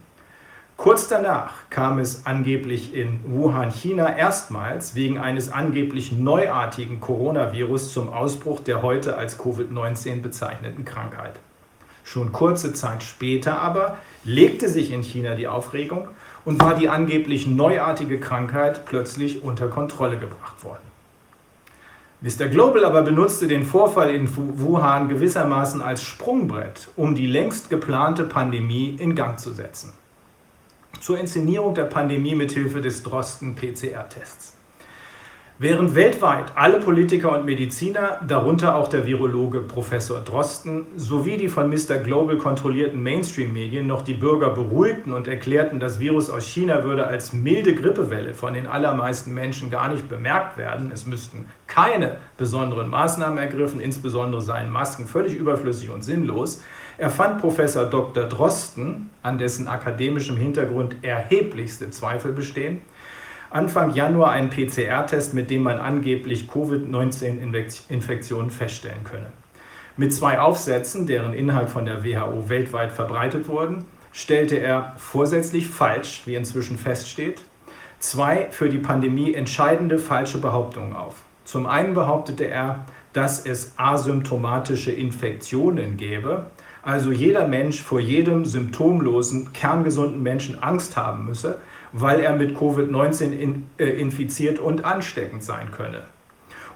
Kurz 0.78 1.06
danach 1.06 1.52
kam 1.68 1.98
es 1.98 2.24
angeblich 2.24 2.94
in 2.94 3.20
Wuhan, 3.26 3.70
China, 3.70 4.16
erstmals 4.16 4.94
wegen 4.94 5.18
eines 5.18 5.52
angeblich 5.52 6.12
neuartigen 6.12 6.98
Coronavirus 6.98 7.92
zum 7.92 8.10
Ausbruch 8.10 8.60
der 8.60 8.80
heute 8.80 9.18
als 9.18 9.38
Covid-19 9.38 10.22
bezeichneten 10.22 10.86
Krankheit. 10.86 11.34
Schon 12.04 12.32
kurze 12.32 12.72
Zeit 12.72 13.02
später 13.02 13.60
aber 13.60 13.98
legte 14.24 14.70
sich 14.70 14.92
in 14.92 15.02
China 15.02 15.34
die 15.34 15.46
Aufregung 15.46 16.08
und 16.46 16.58
war 16.62 16.74
die 16.74 16.88
angeblich 16.88 17.46
neuartige 17.46 18.18
Krankheit 18.18 18.86
plötzlich 18.86 19.44
unter 19.44 19.68
Kontrolle 19.68 20.16
gebracht 20.16 20.64
worden. 20.64 20.89
Mr. 22.22 22.48
Global 22.48 22.84
aber 22.84 23.02
benutzte 23.02 23.48
den 23.48 23.64
Vorfall 23.64 24.14
in 24.14 24.28
Wuhan 24.36 25.08
gewissermaßen 25.08 25.80
als 25.80 26.02
Sprungbrett, 26.02 26.88
um 26.96 27.14
die 27.14 27.26
längst 27.26 27.70
geplante 27.70 28.24
Pandemie 28.24 28.96
in 28.98 29.14
Gang 29.14 29.38
zu 29.38 29.52
setzen 29.52 29.94
zur 31.00 31.18
Inszenierung 31.18 31.74
der 31.74 31.84
Pandemie 31.84 32.34
mithilfe 32.34 32.80
des 32.80 33.02
Drosten-PCR-Tests. 33.02 34.56
Während 35.62 35.94
weltweit 35.94 36.52
alle 36.54 36.80
Politiker 36.80 37.36
und 37.36 37.44
Mediziner, 37.44 38.18
darunter 38.26 38.76
auch 38.76 38.88
der 38.88 39.04
Virologe 39.04 39.60
Professor 39.60 40.20
Drosten, 40.20 40.86
sowie 40.96 41.36
die 41.36 41.50
von 41.50 41.68
Mr. 41.68 41.98
Global 42.02 42.38
kontrollierten 42.38 43.02
Mainstream-Medien 43.02 43.86
noch 43.86 44.00
die 44.00 44.14
Bürger 44.14 44.48
beruhigten 44.54 45.12
und 45.12 45.28
erklärten, 45.28 45.78
das 45.78 46.00
Virus 46.00 46.30
aus 46.30 46.46
China 46.46 46.82
würde 46.84 47.06
als 47.06 47.34
milde 47.34 47.74
Grippewelle 47.74 48.32
von 48.32 48.54
den 48.54 48.66
allermeisten 48.66 49.34
Menschen 49.34 49.68
gar 49.68 49.92
nicht 49.92 50.08
bemerkt 50.08 50.56
werden, 50.56 50.92
es 50.94 51.04
müssten 51.04 51.44
keine 51.66 52.16
besonderen 52.38 52.88
Maßnahmen 52.88 53.36
ergriffen, 53.36 53.80
insbesondere 53.80 54.40
seien 54.40 54.70
Masken 54.70 55.06
völlig 55.06 55.34
überflüssig 55.34 55.90
und 55.90 56.02
sinnlos, 56.02 56.62
erfand 56.96 57.38
Professor 57.38 57.84
Dr. 57.84 58.24
Drosten, 58.24 59.10
an 59.22 59.36
dessen 59.36 59.68
akademischem 59.68 60.38
Hintergrund 60.38 60.96
erheblichste 61.02 61.90
Zweifel 61.90 62.32
bestehen, 62.32 62.80
Anfang 63.50 63.94
Januar 63.94 64.30
einen 64.30 64.48
PCR-Test, 64.48 65.34
mit 65.34 65.50
dem 65.50 65.64
man 65.64 65.78
angeblich 65.78 66.48
Covid-19-Infektionen 66.48 68.50
feststellen 68.50 69.02
könne. 69.02 69.32
Mit 69.96 70.14
zwei 70.14 70.38
Aufsätzen, 70.38 71.08
deren 71.08 71.34
Inhalt 71.34 71.68
von 71.68 71.84
der 71.84 72.04
WHO 72.04 72.48
weltweit 72.48 72.92
verbreitet 72.92 73.48
wurden, 73.48 73.86
stellte 74.12 74.56
er 74.56 74.94
vorsätzlich 74.98 75.66
falsch, 75.66 76.22
wie 76.26 76.36
inzwischen 76.36 76.78
feststeht, 76.78 77.40
zwei 77.98 78.46
für 78.52 78.68
die 78.68 78.78
Pandemie 78.78 79.34
entscheidende 79.34 79.98
falsche 79.98 80.38
Behauptungen 80.38 80.94
auf. 80.94 81.16
Zum 81.44 81.66
einen 81.66 81.94
behauptete 81.94 82.44
er, 82.44 82.86
dass 83.12 83.44
es 83.44 83.72
asymptomatische 83.76 84.92
Infektionen 84.92 85.96
gäbe, 85.96 86.46
also 86.82 87.10
jeder 87.10 87.48
Mensch 87.48 87.82
vor 87.82 87.98
jedem 87.98 88.44
symptomlosen, 88.44 89.52
kerngesunden 89.52 90.22
Menschen 90.22 90.62
Angst 90.62 90.96
haben 90.96 91.26
müsse, 91.26 91.58
weil 91.92 92.20
er 92.20 92.34
mit 92.34 92.56
Covid-19 92.56 93.32
in, 93.32 93.70
äh, 93.78 93.86
infiziert 93.86 94.58
und 94.58 94.84
ansteckend 94.84 95.42
sein 95.42 95.70
könne. 95.70 96.02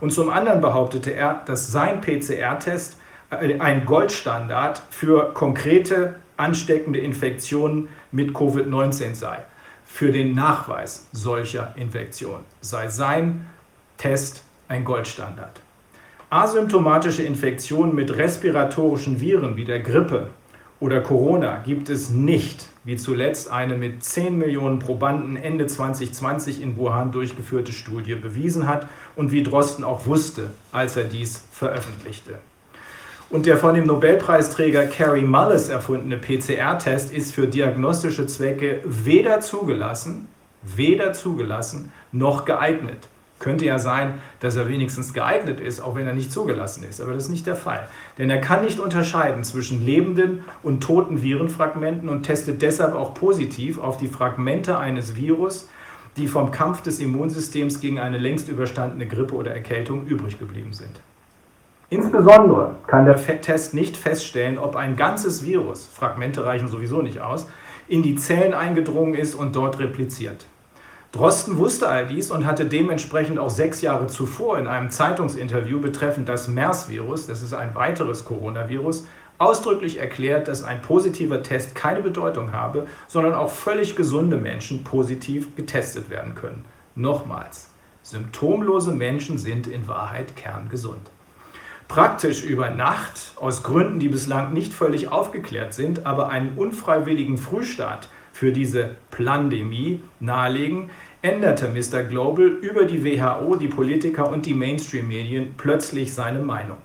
Und 0.00 0.10
zum 0.10 0.30
anderen 0.30 0.60
behauptete 0.60 1.12
er, 1.12 1.42
dass 1.46 1.70
sein 1.70 2.00
PCR-Test 2.00 2.98
äh, 3.30 3.58
ein 3.58 3.84
Goldstandard 3.84 4.82
für 4.90 5.32
konkrete 5.34 6.16
ansteckende 6.36 6.98
Infektionen 6.98 7.88
mit 8.10 8.32
Covid-19 8.32 9.14
sei. 9.14 9.44
Für 9.84 10.10
den 10.10 10.34
Nachweis 10.34 11.08
solcher 11.12 11.74
Infektionen 11.76 12.44
sei 12.60 12.88
sein 12.88 13.46
Test 13.96 14.44
ein 14.66 14.84
Goldstandard. 14.84 15.60
Asymptomatische 16.30 17.22
Infektionen 17.22 17.94
mit 17.94 18.16
respiratorischen 18.16 19.20
Viren 19.20 19.56
wie 19.56 19.64
der 19.64 19.80
Grippe 19.80 20.30
oder 20.80 21.00
Corona 21.00 21.62
gibt 21.64 21.88
es 21.88 22.10
nicht, 22.10 22.68
wie 22.84 22.96
zuletzt 22.96 23.50
eine 23.50 23.76
mit 23.76 24.04
10 24.04 24.36
Millionen 24.36 24.78
Probanden 24.78 25.36
Ende 25.36 25.66
2020 25.66 26.60
in 26.62 26.76
Wuhan 26.76 27.12
durchgeführte 27.12 27.72
Studie 27.72 28.14
bewiesen 28.14 28.68
hat 28.68 28.86
und 29.16 29.32
wie 29.32 29.42
Drosten 29.42 29.84
auch 29.84 30.06
wusste, 30.06 30.50
als 30.70 30.96
er 30.96 31.04
dies 31.04 31.42
veröffentlichte. 31.50 32.38
Und 33.30 33.46
der 33.46 33.56
von 33.56 33.74
dem 33.74 33.86
Nobelpreisträger 33.86 34.86
Carrie 34.86 35.22
Mullis 35.22 35.68
erfundene 35.68 36.18
PCR-Test 36.18 37.12
ist 37.12 37.34
für 37.34 37.48
diagnostische 37.48 38.26
Zwecke 38.26 38.80
weder 38.84 39.40
zugelassen, 39.40 40.28
weder 40.62 41.14
zugelassen 41.14 41.90
noch 42.12 42.44
geeignet. 42.44 43.08
Könnte 43.38 43.64
ja 43.64 43.78
sein, 43.78 44.20
dass 44.40 44.56
er 44.56 44.68
wenigstens 44.68 45.12
geeignet 45.12 45.60
ist, 45.60 45.80
auch 45.80 45.96
wenn 45.96 46.06
er 46.06 46.14
nicht 46.14 46.32
zugelassen 46.32 46.84
ist. 46.88 47.00
Aber 47.00 47.12
das 47.12 47.24
ist 47.24 47.30
nicht 47.30 47.46
der 47.46 47.56
Fall. 47.56 47.88
Denn 48.16 48.30
er 48.30 48.40
kann 48.40 48.64
nicht 48.64 48.78
unterscheiden 48.78 49.44
zwischen 49.44 49.84
lebenden 49.84 50.44
und 50.62 50.82
toten 50.82 51.22
Virenfragmenten 51.22 52.08
und 52.08 52.22
testet 52.22 52.62
deshalb 52.62 52.94
auch 52.94 53.12
positiv 53.12 53.78
auf 53.78 53.96
die 53.96 54.08
Fragmente 54.08 54.78
eines 54.78 55.16
Virus, 55.16 55.68
die 56.16 56.28
vom 56.28 56.52
Kampf 56.52 56.82
des 56.82 57.00
Immunsystems 57.00 57.80
gegen 57.80 57.98
eine 57.98 58.18
längst 58.18 58.48
überstandene 58.48 59.06
Grippe 59.06 59.34
oder 59.34 59.52
Erkältung 59.52 60.06
übrig 60.06 60.38
geblieben 60.38 60.72
sind. 60.72 61.00
Insbesondere 61.90 62.76
kann 62.86 63.04
der 63.04 63.16
Test 63.40 63.74
nicht 63.74 63.96
feststellen, 63.96 64.58
ob 64.58 64.74
ein 64.74 64.96
ganzes 64.96 65.44
Virus, 65.44 65.86
Fragmente 65.92 66.44
reichen 66.44 66.68
sowieso 66.68 67.02
nicht 67.02 67.20
aus, 67.20 67.46
in 67.88 68.02
die 68.02 68.16
Zellen 68.16 68.54
eingedrungen 68.54 69.14
ist 69.14 69.34
und 69.34 69.54
dort 69.54 69.78
repliziert. 69.78 70.46
Drosten 71.14 71.58
wusste 71.58 71.88
all 71.88 72.08
dies 72.08 72.32
und 72.32 72.44
hatte 72.44 72.66
dementsprechend 72.66 73.38
auch 73.38 73.48
sechs 73.48 73.82
Jahre 73.82 74.08
zuvor 74.08 74.58
in 74.58 74.66
einem 74.66 74.90
Zeitungsinterview 74.90 75.78
betreffend 75.78 76.28
das 76.28 76.48
MERS-Virus, 76.48 77.28
das 77.28 77.40
ist 77.40 77.54
ein 77.54 77.76
weiteres 77.76 78.24
Coronavirus, 78.24 79.06
ausdrücklich 79.38 79.98
erklärt, 80.00 80.48
dass 80.48 80.64
ein 80.64 80.82
positiver 80.82 81.44
Test 81.44 81.76
keine 81.76 82.02
Bedeutung 82.02 82.52
habe, 82.52 82.88
sondern 83.06 83.34
auch 83.34 83.50
völlig 83.50 83.94
gesunde 83.94 84.38
Menschen 84.38 84.82
positiv 84.82 85.54
getestet 85.54 86.10
werden 86.10 86.34
können. 86.34 86.64
Nochmals, 86.96 87.70
symptomlose 88.02 88.90
Menschen 88.90 89.38
sind 89.38 89.68
in 89.68 89.86
Wahrheit 89.86 90.34
kerngesund. 90.34 91.12
Praktisch 91.86 92.42
über 92.42 92.70
Nacht, 92.70 93.34
aus 93.36 93.62
Gründen, 93.62 94.00
die 94.00 94.08
bislang 94.08 94.52
nicht 94.52 94.72
völlig 94.72 95.12
aufgeklärt 95.12 95.74
sind, 95.74 96.06
aber 96.06 96.30
einen 96.30 96.58
unfreiwilligen 96.58 97.38
Frühstart 97.38 98.08
für 98.34 98.52
diese 98.52 98.96
Plandemie 99.12 100.00
nahelegen, 100.18 100.90
änderte 101.22 101.68
Mr. 101.68 102.02
Global 102.02 102.46
über 102.46 102.84
die 102.84 103.04
WHO, 103.04 103.54
die 103.54 103.68
Politiker 103.68 104.28
und 104.28 104.44
die 104.44 104.54
Mainstream-Medien 104.54 105.54
plötzlich 105.56 106.12
seine 106.12 106.40
Meinung. 106.40 106.78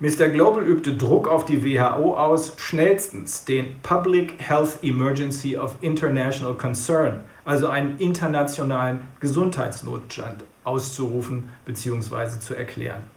Mr. 0.00 0.28
Global 0.28 0.64
übte 0.64 0.96
Druck 0.96 1.28
auf 1.28 1.44
die 1.44 1.64
WHO 1.64 2.16
aus, 2.16 2.54
schnellstens 2.58 3.44
den 3.44 3.76
Public 3.82 4.34
Health 4.38 4.80
Emergency 4.82 5.56
of 5.56 5.76
International 5.80 6.54
Concern, 6.54 7.20
also 7.44 7.68
einen 7.68 7.96
internationalen 7.98 9.02
Gesundheitsnotstand, 9.20 10.42
auszurufen 10.64 11.50
bzw. 11.64 12.40
zu 12.40 12.54
erklären. 12.54 13.13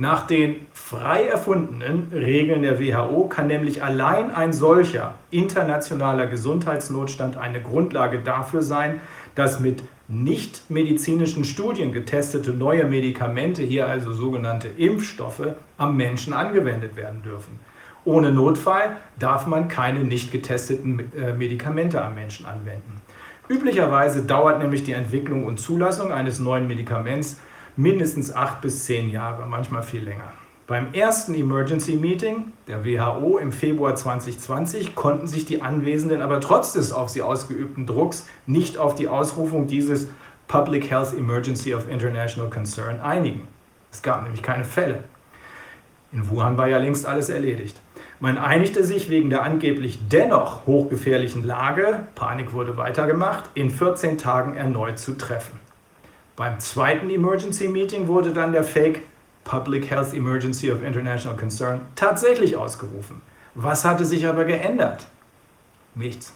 Nach 0.00 0.28
den 0.28 0.68
frei 0.72 1.24
erfundenen 1.24 2.12
Regeln 2.12 2.62
der 2.62 2.78
WHO 2.78 3.26
kann 3.26 3.48
nämlich 3.48 3.82
allein 3.82 4.30
ein 4.30 4.52
solcher 4.52 5.16
internationaler 5.32 6.28
Gesundheitsnotstand 6.28 7.36
eine 7.36 7.60
Grundlage 7.60 8.20
dafür 8.20 8.62
sein, 8.62 9.00
dass 9.34 9.58
mit 9.58 9.82
nicht 10.06 10.70
medizinischen 10.70 11.42
Studien 11.44 11.92
getestete 11.92 12.52
neue 12.52 12.84
Medikamente, 12.84 13.64
hier 13.64 13.88
also 13.88 14.12
sogenannte 14.12 14.68
Impfstoffe, 14.68 15.56
am 15.78 15.96
Menschen 15.96 16.32
angewendet 16.32 16.94
werden 16.94 17.24
dürfen. 17.24 17.58
Ohne 18.04 18.30
Notfall 18.30 18.98
darf 19.18 19.48
man 19.48 19.66
keine 19.66 20.04
nicht 20.04 20.30
getesteten 20.30 21.10
äh, 21.12 21.32
Medikamente 21.32 22.04
am 22.04 22.14
Menschen 22.14 22.46
anwenden. 22.46 23.02
Üblicherweise 23.48 24.22
dauert 24.22 24.60
nämlich 24.60 24.84
die 24.84 24.92
Entwicklung 24.92 25.44
und 25.44 25.58
Zulassung 25.58 26.12
eines 26.12 26.38
neuen 26.38 26.68
Medikaments 26.68 27.40
mindestens 27.78 28.34
acht 28.34 28.60
bis 28.60 28.84
zehn 28.84 29.08
Jahre, 29.08 29.46
manchmal 29.46 29.82
viel 29.82 30.02
länger. 30.02 30.32
Beim 30.66 30.92
ersten 30.92 31.34
Emergency 31.34 31.94
Meeting 31.94 32.52
der 32.66 32.84
WHO 32.84 33.38
im 33.38 33.52
Februar 33.52 33.94
2020 33.94 34.94
konnten 34.94 35.26
sich 35.26 35.46
die 35.46 35.62
Anwesenden 35.62 36.20
aber 36.20 36.40
trotz 36.40 36.74
des 36.74 36.92
auf 36.92 37.08
sie 37.08 37.22
ausgeübten 37.22 37.86
Drucks 37.86 38.26
nicht 38.46 38.76
auf 38.76 38.96
die 38.96 39.08
Ausrufung 39.08 39.66
dieses 39.66 40.08
Public 40.48 40.90
Health 40.90 41.14
Emergency 41.16 41.74
of 41.74 41.88
International 41.88 42.50
Concern 42.50 43.00
einigen. 43.00 43.46
Es 43.92 44.02
gab 44.02 44.24
nämlich 44.24 44.42
keine 44.42 44.64
Fälle. 44.64 45.04
In 46.10 46.28
Wuhan 46.28 46.56
war 46.56 46.68
ja 46.68 46.78
längst 46.78 47.06
alles 47.06 47.28
erledigt. 47.28 47.80
Man 48.18 48.38
einigte 48.38 48.82
sich 48.82 49.08
wegen 49.08 49.30
der 49.30 49.44
angeblich 49.44 50.00
dennoch 50.08 50.66
hochgefährlichen 50.66 51.44
Lage, 51.44 52.08
Panik 52.16 52.52
wurde 52.52 52.76
weitergemacht, 52.76 53.44
in 53.54 53.70
14 53.70 54.18
Tagen 54.18 54.56
erneut 54.56 54.98
zu 54.98 55.16
treffen. 55.16 55.67
Beim 56.38 56.60
zweiten 56.60 57.10
Emergency 57.10 57.66
Meeting 57.66 58.06
wurde 58.06 58.32
dann 58.32 58.52
der 58.52 58.62
Fake 58.62 59.02
Public 59.42 59.90
Health 59.90 60.14
Emergency 60.14 60.70
of 60.70 60.84
International 60.84 61.36
Concern 61.36 61.80
tatsächlich 61.96 62.56
ausgerufen. 62.56 63.22
Was 63.56 63.84
hatte 63.84 64.04
sich 64.04 64.24
aber 64.24 64.44
geändert? 64.44 65.08
Nichts. 65.96 66.32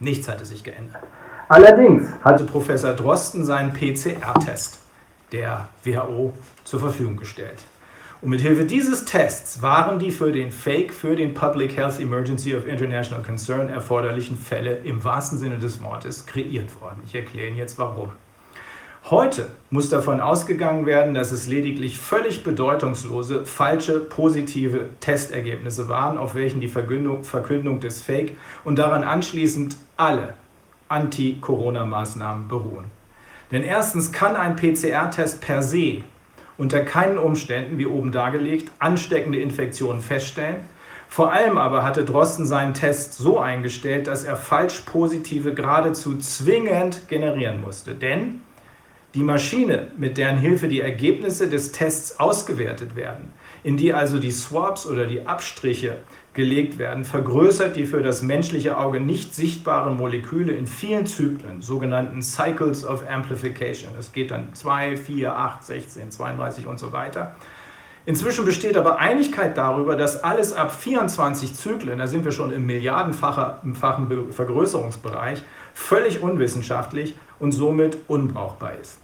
Nichts 0.00 0.28
hatte 0.28 0.44
sich 0.44 0.64
geändert. 0.64 1.04
Allerdings 1.48 2.08
hatte 2.24 2.42
Professor 2.42 2.92
Drosten 2.92 3.44
seinen 3.44 3.72
PCR-Test 3.72 4.80
der 5.30 5.68
WHO 5.84 6.32
zur 6.64 6.80
Verfügung 6.80 7.16
gestellt. 7.16 7.60
Und 8.20 8.30
mit 8.30 8.40
Hilfe 8.40 8.64
dieses 8.64 9.04
Tests 9.04 9.62
waren 9.62 10.00
die 10.00 10.10
für 10.10 10.32
den 10.32 10.50
Fake, 10.50 10.92
für 10.92 11.14
den 11.14 11.34
Public 11.34 11.76
Health 11.76 12.00
Emergency 12.00 12.56
of 12.56 12.66
International 12.66 13.22
Concern 13.22 13.68
erforderlichen 13.68 14.36
Fälle 14.36 14.78
im 14.78 15.04
wahrsten 15.04 15.38
Sinne 15.38 15.58
des 15.58 15.80
Wortes 15.80 16.26
kreiert 16.26 16.80
worden. 16.80 17.00
Ich 17.06 17.14
erkläre 17.14 17.46
Ihnen 17.46 17.58
jetzt 17.58 17.78
warum. 17.78 18.10
Heute 19.10 19.48
muss 19.68 19.90
davon 19.90 20.22
ausgegangen 20.22 20.86
werden, 20.86 21.12
dass 21.12 21.30
es 21.30 21.46
lediglich 21.46 21.98
völlig 21.98 22.42
bedeutungslose, 22.42 23.44
falsche, 23.44 24.00
positive 24.00 24.88
Testergebnisse 25.00 25.90
waren, 25.90 26.16
auf 26.16 26.34
welchen 26.34 26.62
die 26.62 26.68
Verkündung 26.68 27.80
des 27.80 28.00
Fake 28.00 28.34
und 28.64 28.78
daran 28.78 29.04
anschließend 29.04 29.76
alle 29.98 30.32
Anti-Corona-Maßnahmen 30.88 32.48
beruhen. 32.48 32.86
Denn 33.52 33.62
erstens 33.62 34.10
kann 34.10 34.36
ein 34.36 34.56
PCR-Test 34.56 35.42
per 35.42 35.62
se 35.62 35.98
unter 36.56 36.80
keinen 36.80 37.18
Umständen, 37.18 37.76
wie 37.76 37.86
oben 37.86 38.10
dargelegt, 38.10 38.72
ansteckende 38.78 39.38
Infektionen 39.38 40.00
feststellen. 40.00 40.64
Vor 41.08 41.30
allem 41.30 41.58
aber 41.58 41.84
hatte 41.84 42.06
Drosten 42.06 42.46
seinen 42.46 42.72
Test 42.72 43.12
so 43.12 43.38
eingestellt, 43.38 44.06
dass 44.06 44.24
er 44.24 44.36
falsch 44.36 44.80
positive 44.86 45.52
geradezu 45.52 46.16
zwingend 46.16 47.06
generieren 47.08 47.60
musste. 47.60 47.94
Denn 47.94 48.40
die 49.14 49.22
Maschine, 49.22 49.92
mit 49.96 50.18
deren 50.18 50.38
Hilfe 50.38 50.66
die 50.66 50.80
Ergebnisse 50.80 51.48
des 51.48 51.70
Tests 51.70 52.18
ausgewertet 52.18 52.96
werden, 52.96 53.32
in 53.62 53.76
die 53.76 53.94
also 53.94 54.18
die 54.18 54.32
Swabs 54.32 54.86
oder 54.86 55.06
die 55.06 55.24
Abstriche 55.26 55.98
gelegt 56.34 56.78
werden, 56.78 57.04
vergrößert 57.04 57.76
die 57.76 57.86
für 57.86 58.02
das 58.02 58.22
menschliche 58.22 58.76
Auge 58.76 58.98
nicht 58.98 59.34
sichtbaren 59.34 59.96
Moleküle 59.96 60.52
in 60.52 60.66
vielen 60.66 61.06
Zyklen, 61.06 61.62
sogenannten 61.62 62.22
Cycles 62.22 62.84
of 62.84 63.08
Amplification. 63.08 63.92
Das 63.96 64.12
geht 64.12 64.32
dann 64.32 64.52
2, 64.52 64.96
4, 64.96 65.36
8, 65.36 65.62
16, 65.62 66.10
32 66.10 66.66
und 66.66 66.80
so 66.80 66.90
weiter. 66.92 67.36
Inzwischen 68.06 68.44
besteht 68.44 68.76
aber 68.76 68.98
Einigkeit 68.98 69.56
darüber, 69.56 69.96
dass 69.96 70.22
alles 70.24 70.52
ab 70.52 70.74
24 70.74 71.54
Zyklen, 71.54 71.98
da 71.98 72.08
sind 72.08 72.24
wir 72.24 72.32
schon 72.32 72.52
im 72.52 72.66
milliardenfachen 72.66 73.74
Vergrößerungsbereich, 73.76 75.42
völlig 75.72 76.20
unwissenschaftlich 76.20 77.14
und 77.38 77.52
somit 77.52 77.96
unbrauchbar 78.08 78.72
ist. 78.80 79.03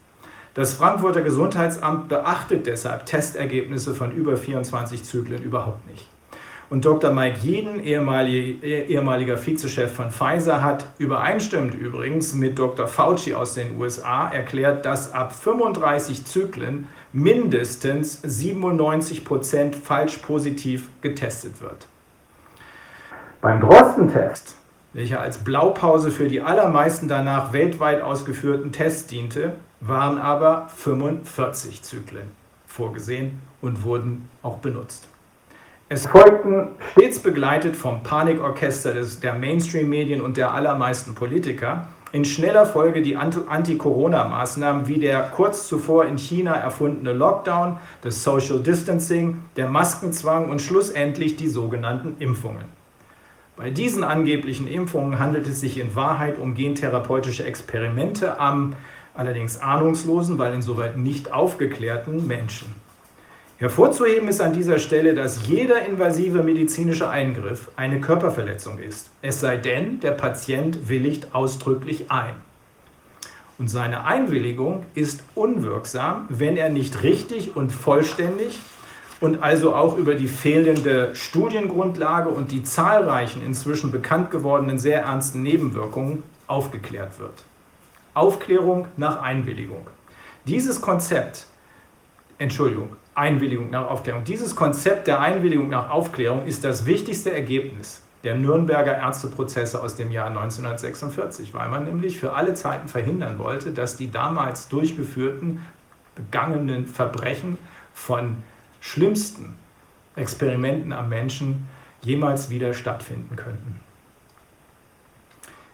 Das 0.55 0.75
Frankfurter 0.75 1.23
Gesundheitsamt 1.23 2.09
beachtet 2.09 2.67
deshalb 2.67 3.07
Testergebnisse 3.07 3.95
von 3.95 4.11
über 4.11 4.37
24 4.37 5.05
Zyklen 5.05 5.43
überhaupt 5.43 5.89
nicht. 5.89 6.09
Und 6.71 6.85
Dr. 6.85 7.13
Mike 7.13 7.39
Jeden, 7.43 7.83
ehemaliger 7.83 9.37
Vizechef 9.37 9.93
von 9.93 10.11
Pfizer, 10.13 10.63
hat 10.63 10.87
übereinstimmend 10.99 11.75
übrigens 11.75 12.33
mit 12.33 12.59
Dr. 12.59 12.87
Fauci 12.87 13.35
aus 13.35 13.55
den 13.55 13.77
USA 13.81 14.29
erklärt, 14.29 14.87
dass 14.87 15.13
ab 15.13 15.35
35 15.35 16.25
Zyklen 16.27 16.87
mindestens 17.13 18.21
97 18.23 19.25
Prozent 19.25 19.75
falsch 19.75 20.19
positiv 20.19 20.89
getestet 21.01 21.61
wird. 21.61 21.89
Beim 23.41 23.61
Drosten-Test, 23.61 24.55
welcher 24.93 25.21
als 25.21 25.39
Blaupause 25.39 26.13
für 26.13 26.29
die 26.29 26.41
allermeisten 26.41 27.09
danach 27.09 27.53
weltweit 27.53 28.01
ausgeführten 28.01 28.71
Tests 28.71 29.09
diente, 29.09 29.55
waren 29.81 30.19
aber 30.19 30.69
45 30.77 31.83
Zyklen 31.83 32.31
vorgesehen 32.66 33.40
und 33.61 33.83
wurden 33.83 34.29
auch 34.43 34.59
benutzt. 34.59 35.09
Es 35.88 36.07
folgten 36.07 36.69
stets 36.93 37.19
begleitet 37.19 37.75
vom 37.75 38.03
Panikorchester 38.03 38.95
des, 38.95 39.19
der 39.19 39.35
Mainstream-Medien 39.35 40.21
und 40.21 40.37
der 40.37 40.55
allermeisten 40.55 41.14
Politiker 41.14 41.88
in 42.12 42.25
schneller 42.25 42.66
Folge 42.66 43.03
die 43.03 43.16
Anti-Corona-Maßnahmen 43.16 44.88
wie 44.88 44.99
der 44.99 45.23
kurz 45.31 45.69
zuvor 45.69 46.07
in 46.07 46.19
China 46.19 46.55
erfundene 46.55 47.12
Lockdown, 47.12 47.79
das 48.03 48.23
Social 48.23 48.61
Distancing, 48.61 49.43
der 49.57 49.69
Maskenzwang 49.69 50.49
und 50.49 50.61
schlussendlich 50.61 51.37
die 51.37 51.49
sogenannten 51.49 52.16
Impfungen. 52.19 52.64
Bei 53.57 53.71
diesen 53.71 54.05
angeblichen 54.05 54.66
Impfungen 54.66 55.19
handelt 55.19 55.47
es 55.47 55.61
sich 55.61 55.79
in 55.79 55.95
Wahrheit 55.95 56.38
um 56.38 56.55
gentherapeutische 56.55 57.45
Experimente 57.45 58.40
am 58.40 58.75
allerdings 59.14 59.59
ahnungslosen, 59.59 60.38
weil 60.38 60.55
insoweit 60.55 60.96
nicht 60.96 61.33
aufgeklärten 61.33 62.27
Menschen. 62.27 62.75
Hervorzuheben 63.59 64.29
ist 64.29 64.40
an 64.40 64.55
dieser 64.55 64.79
Stelle, 64.79 65.14
dass 65.14 65.46
jeder 65.46 65.85
invasive 65.85 66.42
medizinische 66.42 67.11
Eingriff 67.11 67.70
eine 67.77 68.01
Körperverletzung 68.01 68.79
ist, 68.79 69.11
es 69.20 69.40
sei 69.40 69.59
denn, 69.59 70.01
der 70.01 70.12
Patient 70.12 70.88
willigt 70.88 71.35
ausdrücklich 71.35 72.11
ein. 72.11 72.37
Und 73.59 73.68
seine 73.68 74.05
Einwilligung 74.05 74.87
ist 74.94 75.23
unwirksam, 75.35 76.25
wenn 76.31 76.57
er 76.57 76.70
nicht 76.70 77.03
richtig 77.03 77.55
und 77.55 77.70
vollständig 77.70 78.59
und 79.20 79.42
also 79.42 79.75
auch 79.75 79.99
über 79.99 80.14
die 80.14 80.29
fehlende 80.29 81.14
Studiengrundlage 81.14 82.31
und 82.31 82.53
die 82.53 82.62
zahlreichen 82.62 83.44
inzwischen 83.44 83.90
bekannt 83.90 84.31
gewordenen 84.31 84.79
sehr 84.79 85.03
ernsten 85.03 85.42
Nebenwirkungen 85.42 86.23
aufgeklärt 86.46 87.18
wird. 87.18 87.44
Aufklärung 88.14 88.88
nach 88.96 89.23
Einwilligung. 89.23 89.87
Dieses 90.46 90.81
Konzept, 90.81 91.46
Entschuldigung, 92.38 92.96
Einwilligung 93.14 93.70
nach 93.70 93.88
Aufklärung. 93.88 94.25
Dieses 94.25 94.57
Konzept 94.57 95.07
der 95.07 95.20
Einwilligung 95.20 95.68
nach 95.68 95.90
Aufklärung 95.90 96.46
ist 96.46 96.64
das 96.64 96.87
wichtigste 96.87 97.33
Ergebnis 97.33 98.03
der 98.25 98.35
Nürnberger 98.35 98.96
Ärzteprozesse 98.96 99.83
aus 99.83 99.96
dem 99.96 100.11
Jahr 100.11 100.29
1946, 100.29 101.55
weil 101.55 101.68
man 101.68 101.85
nämlich 101.85 102.18
für 102.18 102.35
alle 102.35 102.55
Zeiten 102.55 102.88
verhindern 102.88 103.38
wollte, 103.38 103.73
dass 103.73 103.96
die 103.96 104.11
damals 104.11 104.68
durchgeführten, 104.68 105.66
begangenen 106.14 106.87
Verbrechen 106.87 107.59
von 107.94 108.42
schlimmsten 108.81 109.57
Experimenten 110.16 110.92
am 110.92 111.09
Menschen 111.09 111.68
jemals 112.03 112.51
wieder 112.51 112.75
stattfinden 112.75 113.37
könnten. 113.37 113.81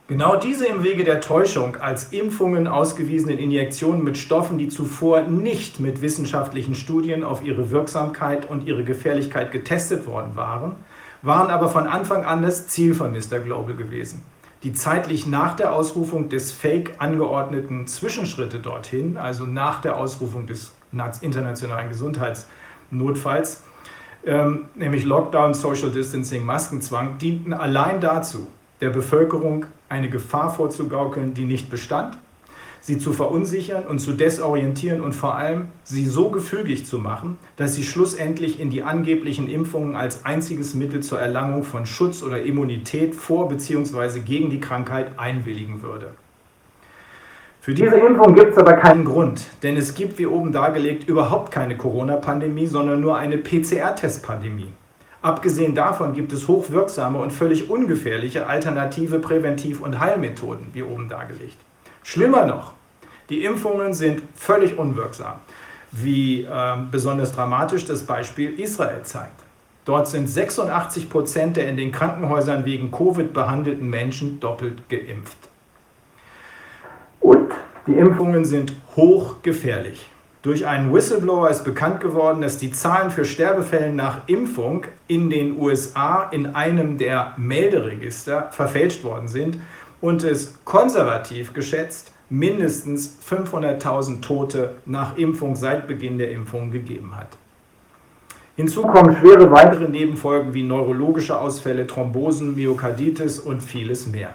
Genau 0.09 0.37
diese 0.37 0.67
im 0.67 0.85
Wege 0.85 1.03
der 1.03 1.21
Täuschung 1.21 1.79
als 1.79 2.13
Impfungen 2.13 2.69
ausgewiesenen 2.69 3.39
Injektionen 3.39 4.05
mit 4.05 4.17
Stoffen, 4.17 4.57
die 4.57 4.69
zuvor 4.69 5.23
nicht 5.23 5.81
mit 5.81 6.01
wissenschaftlichen 6.01 6.77
Studien 6.77 7.25
auf 7.25 7.43
ihre 7.43 7.73
Wirksamkeit 7.73 8.49
und 8.49 8.69
ihre 8.69 8.85
Gefährlichkeit 8.85 9.51
getestet 9.51 10.07
worden 10.07 10.37
waren, 10.37 10.77
waren 11.23 11.51
aber 11.51 11.69
von 11.69 11.89
Anfang 11.89 12.25
an 12.25 12.43
das 12.43 12.69
Ziel 12.69 12.95
von 12.95 13.11
Mr. 13.11 13.41
Global 13.41 13.75
gewesen. 13.75 14.23
Die 14.63 14.73
zeitlich 14.73 15.27
nach 15.27 15.57
der 15.57 15.73
Ausrufung 15.73 16.29
des 16.29 16.53
Fake 16.53 16.95
angeordneten 16.99 17.89
Zwischenschritte 17.89 18.61
dorthin, 18.61 19.17
also 19.17 19.45
nach 19.45 19.81
der 19.81 19.97
Ausrufung 19.97 20.47
des 20.47 20.73
internationalen 21.21 21.89
Gesundheitsnotfalls, 21.89 23.65
ähm, 24.25 24.67
nämlich 24.77 25.05
Lockdown, 25.05 25.53
Social 25.53 25.91
Distancing, 25.91 26.45
Maskenzwang, 26.45 27.19
dienten 27.19 27.53
allein 27.53 28.01
dazu, 28.01 28.47
der 28.81 28.91
Bevölkerung 28.91 29.67
eine 29.89 30.11
Gefahr 30.11 30.55
vorzugaukeln, 30.55 31.35
die 31.35 31.45
nicht 31.45 31.71
bestand, 31.71 32.19
sie 32.81 32.99
zu 32.99 33.13
verunsichern 33.13 33.85
und 33.85 33.99
zu 33.99 34.13
desorientieren 34.13 35.01
und 35.01 35.13
vor 35.13 35.35
allem 35.35 35.69
sie 35.83 36.07
so 36.07 36.31
gefügig 36.31 36.87
zu 36.87 36.99
machen, 36.99 37.37
dass 37.57 37.75
sie 37.75 37.83
schlussendlich 37.83 38.61
in 38.61 38.71
die 38.71 38.83
angeblichen 38.83 39.49
Impfungen 39.49 39.97
als 39.97 40.25
einziges 40.25 40.75
Mittel 40.75 41.03
zur 41.03 41.21
Erlangung 41.21 41.65
von 41.65 41.87
Schutz 41.87 42.23
oder 42.23 42.43
Immunität 42.43 43.15
vor 43.15 43.49
bzw. 43.49 44.21
gegen 44.21 44.51
die 44.51 44.61
Krankheit 44.61 45.19
einwilligen 45.19 45.83
würde. 45.83 46.13
Für 47.61 47.75
diese 47.75 47.97
Impfung 47.97 48.37
gibt 48.37 48.53
es 48.53 48.59
aber 48.59 48.75
keinen 48.75 49.05
Grund, 49.05 49.45
denn 49.65 49.77
es 49.77 49.97
gibt, 49.97 50.21
wie 50.21 50.27
oben 50.27 50.53
dargelegt, 50.53 51.09
überhaupt 51.09 51.51
keine 51.51 51.77
Corona-Pandemie, 51.77 52.69
sondern 52.69 53.01
nur 53.01 53.17
eine 53.17 53.39
PCR-Test-Pandemie. 53.39 54.69
Abgesehen 55.23 55.75
davon 55.75 56.13
gibt 56.13 56.33
es 56.33 56.47
hochwirksame 56.47 57.19
und 57.19 57.33
völlig 57.33 57.69
ungefährliche 57.71 58.47
alternative 58.47 59.19
Präventiv- 59.19 59.81
und 59.81 59.99
Heilmethoden, 59.99 60.69
wie 60.73 60.83
oben 60.83 61.09
dargelegt. 61.09 61.57
Schlimmer 62.03 62.47
noch, 62.47 62.75
die 63.29 63.45
Impfungen 63.45 63.95
sind 63.95 64.23
völlig 64.35 64.79
unwirksam, 64.79 65.41
wie 65.91 66.43
äh, 66.43 66.49
besonders 66.91 67.33
dramatisch 67.33 67.85
das 67.85 68.05
Beispiel 68.05 68.61
Israel 68.61 69.03
zeigt. 69.03 69.43
Dort 69.85 70.09
sind 70.09 70.29
86 70.29 71.09
Prozent 71.09 71.57
der 71.57 71.69
in 71.69 71.77
den 71.77 71.93
Krankenhäusern 71.93 72.65
wegen 72.65 72.91
Covid 72.91 73.33
behandelten 73.33 73.89
Menschen 73.89 74.41
doppelt 74.41 74.89
geimpft. 74.89 75.39
Und 77.21 77.53
die 77.87 77.95
Impfungen 77.95 78.45
sind 78.45 78.73
hochgefährlich. 78.97 80.11
Durch 80.47 80.65
einen 80.65 80.95
Whistleblower 80.95 81.51
ist 81.51 81.65
bekannt 81.65 81.99
geworden, 81.99 82.41
dass 82.41 82.57
die 82.57 82.71
Zahlen 82.71 83.11
für 83.11 83.25
Sterbefälle 83.25 83.93
nach 83.93 84.29
Impfung 84.29 84.85
in 85.09 85.29
den 85.29 85.59
USA 85.59 86.23
in 86.31 86.55
einem 86.55 86.99
der 86.99 87.35
Melderegister 87.37 88.53
verfälscht 88.53 89.03
worden 89.03 89.27
sind 89.27 89.59
und 90.01 90.23
es 90.23 90.57
konservativ 90.65 91.53
geschätzt 91.53 92.13
mindestens 92.31 93.19
500.000 93.29 94.21
Tote 94.21 94.77
nach 94.87 95.17
Impfung 95.17 95.57
seit 95.57 95.89
Beginn 95.89 96.17
der 96.17 96.31
Impfung 96.31 96.71
gegeben 96.71 97.17
hat. 97.17 97.31
Hinzu 98.55 98.83
kommen 98.83 99.17
schwere 99.17 99.51
weitere 99.51 99.89
Nebenfolgen 99.89 100.55
wie 100.55 100.63
neurologische 100.63 101.37
Ausfälle, 101.37 101.89
Thrombosen, 101.89 102.55
Myokarditis 102.55 103.41
und 103.41 103.65
vieles 103.65 104.07
mehr. 104.07 104.31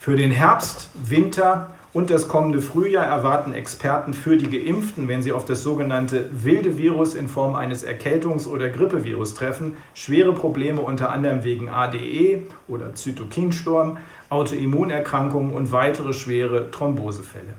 Für 0.00 0.16
den 0.16 0.32
Herbst, 0.32 0.90
Winter 0.94 1.70
und 1.98 2.10
das 2.10 2.28
kommende 2.28 2.62
Frühjahr 2.62 3.06
erwarten 3.06 3.52
Experten 3.52 4.14
für 4.14 4.36
die 4.36 4.48
Geimpften, 4.48 5.08
wenn 5.08 5.20
sie 5.20 5.32
auf 5.32 5.44
das 5.46 5.64
sogenannte 5.64 6.30
wilde 6.30 6.78
Virus 6.78 7.16
in 7.16 7.26
Form 7.26 7.56
eines 7.56 7.84
Erkältungs- 7.84 8.46
oder 8.46 8.68
Grippevirus 8.68 9.34
treffen, 9.34 9.76
schwere 9.94 10.32
Probleme 10.32 10.80
unter 10.80 11.10
anderem 11.10 11.42
wegen 11.42 11.68
ADE 11.68 12.44
oder 12.68 12.94
Zytokinsturm, 12.94 13.96
Autoimmunerkrankungen 14.30 15.52
und 15.52 15.72
weitere 15.72 16.12
schwere 16.12 16.70
Thrombosefälle. 16.70 17.54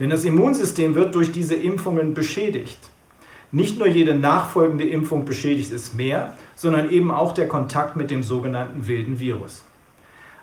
Denn 0.00 0.10
das 0.10 0.24
Immunsystem 0.24 0.96
wird 0.96 1.14
durch 1.14 1.30
diese 1.30 1.54
Impfungen 1.54 2.12
beschädigt. 2.12 2.90
Nicht 3.52 3.78
nur 3.78 3.86
jede 3.86 4.16
nachfolgende 4.16 4.88
Impfung 4.88 5.24
beschädigt 5.24 5.72
es 5.72 5.94
mehr, 5.94 6.36
sondern 6.56 6.90
eben 6.90 7.12
auch 7.12 7.34
der 7.34 7.46
Kontakt 7.46 7.94
mit 7.94 8.10
dem 8.10 8.24
sogenannten 8.24 8.88
wilden 8.88 9.20
Virus. 9.20 9.62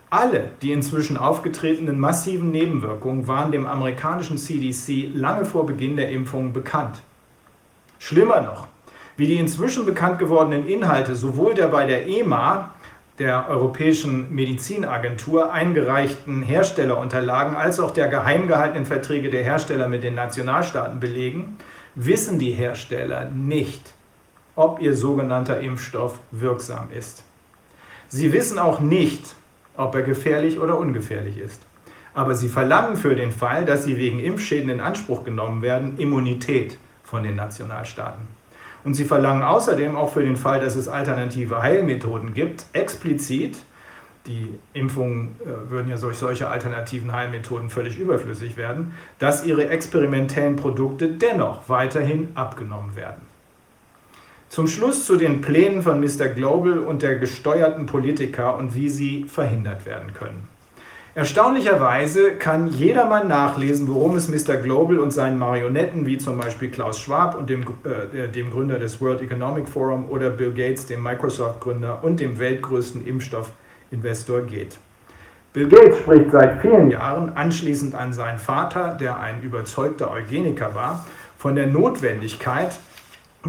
Alle 0.10 0.52
die 0.62 0.72
inzwischen 0.72 1.18
aufgetretenen 1.18 2.00
massiven 2.00 2.52
Nebenwirkungen 2.52 3.28
waren 3.28 3.52
dem 3.52 3.68
amerikanischen 3.68 4.38
CDC 4.38 5.10
lange 5.14 5.44
vor 5.44 5.66
Beginn 5.66 5.98
der 5.98 6.12
Impfung 6.12 6.54
bekannt. 6.54 7.02
Schlimmer 8.00 8.40
noch, 8.40 8.68
wie 9.18 9.28
die 9.28 9.36
inzwischen 9.36 9.86
bekannt 9.86 10.18
gewordenen 10.18 10.66
Inhalte 10.66 11.18
sowohl 11.18 11.56
der 11.56 11.68
bei 11.68 11.86
der 11.86 12.08
EMA, 12.08 12.74
der 13.20 13.50
Europäischen 13.50 14.34
Medizinagentur, 14.34 15.52
eingereichten 15.52 16.42
Herstellerunterlagen 16.42 17.58
als 17.58 17.80
auch 17.82 17.92
der 17.92 18.08
geheim 18.08 18.48
gehaltenen 18.48 18.86
Verträge 18.86 19.30
der 19.30 19.44
Hersteller 19.44 19.90
mit 19.90 20.04
den 20.04 20.16
Nationalstaaten 20.16 21.02
belegen, 21.02 21.58
wissen 21.96 22.40
die 22.40 22.52
Hersteller 22.52 23.26
nicht, 23.26 23.94
ob 24.56 24.80
ihr 24.80 24.96
sogenannter 24.96 25.60
Impfstoff 25.60 26.20
wirksam 26.32 26.92
ist. 26.92 27.26
Sie 28.08 28.32
wissen 28.32 28.58
auch 28.58 28.80
nicht, 28.80 29.36
ob 29.78 29.96
er 29.96 30.02
gefährlich 30.02 30.60
oder 30.60 30.78
ungefährlich 30.78 31.38
ist. 31.38 31.62
Aber 32.14 32.34
sie 32.36 32.50
verlangen 32.50 32.98
für 32.98 33.16
den 33.16 33.32
Fall, 33.32 33.64
dass 33.64 33.84
sie 33.84 33.98
wegen 33.98 34.20
Impfschäden 34.20 34.70
in 34.70 34.82
Anspruch 34.82 35.24
genommen 35.24 35.62
werden, 35.62 35.98
Immunität 35.98 36.78
von 37.04 37.24
den 37.24 37.36
Nationalstaaten. 37.36 38.28
Und 38.84 38.96
sie 38.96 39.06
verlangen 39.06 39.44
außerdem 39.44 39.96
auch 39.96 40.12
für 40.12 40.24
den 40.24 40.36
Fall, 40.36 40.60
dass 40.60 40.76
es 40.76 40.88
alternative 40.88 41.62
Heilmethoden 41.62 42.34
gibt, 42.34 42.66
explizit, 42.74 43.58
die 44.26 44.60
Impfungen 44.74 45.36
äh, 45.42 45.70
würden 45.70 45.90
ja 45.90 45.98
durch 45.98 46.18
solche 46.18 46.50
alternativen 46.50 47.14
Heilmethoden 47.14 47.70
völlig 47.70 47.98
überflüssig 47.98 48.58
werden, 48.58 48.94
dass 49.20 49.46
ihre 49.46 49.70
experimentellen 49.70 50.58
Produkte 50.58 51.10
dennoch 51.10 51.70
weiterhin 51.70 52.30
abgenommen 52.36 52.96
werden. 52.96 53.27
Zum 54.50 54.68
Schluss 54.68 55.06
zu 55.06 55.18
den 55.18 55.42
Plänen 55.42 55.82
von 55.82 56.00
Mr. 56.00 56.30
Global 56.30 56.80
und 56.80 57.02
der 57.02 57.16
gesteuerten 57.18 57.86
Politiker 57.86 58.58
und 58.58 58.76
wie 58.76 58.90
sie 58.90 59.26
verhindert 59.26 59.86
werden 59.86 60.14
können. 60.14 60.48
Erstaunlicherweise 61.16 62.34
kann 62.34 62.68
jedermann 62.68 63.28
nachlesen, 63.28 63.88
worum 63.88 64.16
es 64.18 64.30
Mr. 64.30 64.58
Global 64.58 65.00
und 65.00 65.12
seinen 65.12 65.40
Marionetten, 65.40 66.06
wie 66.06 66.20
zum 66.20 66.38
Beispiel 66.38 66.70
Klaus 66.70 67.00
Schwab 67.00 67.36
und 67.36 67.50
dem, 67.50 67.66
äh, 67.84 68.28
dem 68.28 68.52
Gründer 68.52 68.78
des 68.78 69.02
World 69.02 69.22
Economic 69.24 69.68
Forum 69.68 70.10
oder 70.10 70.30
Bill 70.30 70.54
Gates, 70.54 70.86
dem 70.86 71.02
Microsoft-Gründer 71.02 72.04
und 72.04 72.20
dem 72.20 72.38
weltgrößten 72.38 73.06
Impfstoff 73.08 73.52
Investor 73.90 74.42
geht. 74.42 74.78
Bill 75.54 75.68
Gates 75.68 75.98
spricht 75.98 76.30
seit 76.32 76.62
vielen 76.62 76.92
Jahren, 76.92 77.36
anschließend 77.36 77.96
an 77.96 78.14
seinen 78.14 78.38
Vater, 78.38 78.96
der 79.00 79.20
ein 79.20 79.42
überzeugter 79.42 80.12
Eugeniker 80.12 80.76
war, 80.76 81.04
von 81.40 81.56
der 81.56 81.66
Notwendigkeit, 81.66 82.78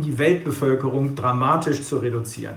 die 0.00 0.18
Weltbevölkerung 0.18 1.14
dramatisch 1.14 1.82
zu 1.82 1.98
reduzieren. 1.98 2.56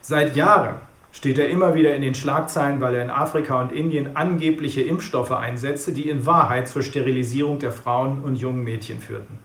Seit 0.00 0.36
Jahren 0.36 0.76
steht 1.12 1.38
er 1.38 1.48
immer 1.48 1.74
wieder 1.74 1.94
in 1.94 2.02
den 2.02 2.14
Schlagzeilen, 2.14 2.80
weil 2.80 2.94
er 2.94 3.02
in 3.02 3.10
Afrika 3.10 3.60
und 3.60 3.72
Indien 3.72 4.16
angebliche 4.16 4.82
Impfstoffe 4.82 5.32
einsetzte, 5.32 5.92
die 5.92 6.08
in 6.08 6.26
Wahrheit 6.26 6.68
zur 6.68 6.82
Sterilisierung 6.82 7.58
der 7.58 7.72
Frauen 7.72 8.20
und 8.22 8.36
jungen 8.36 8.62
Mädchen 8.62 9.00
führten. 9.00 9.38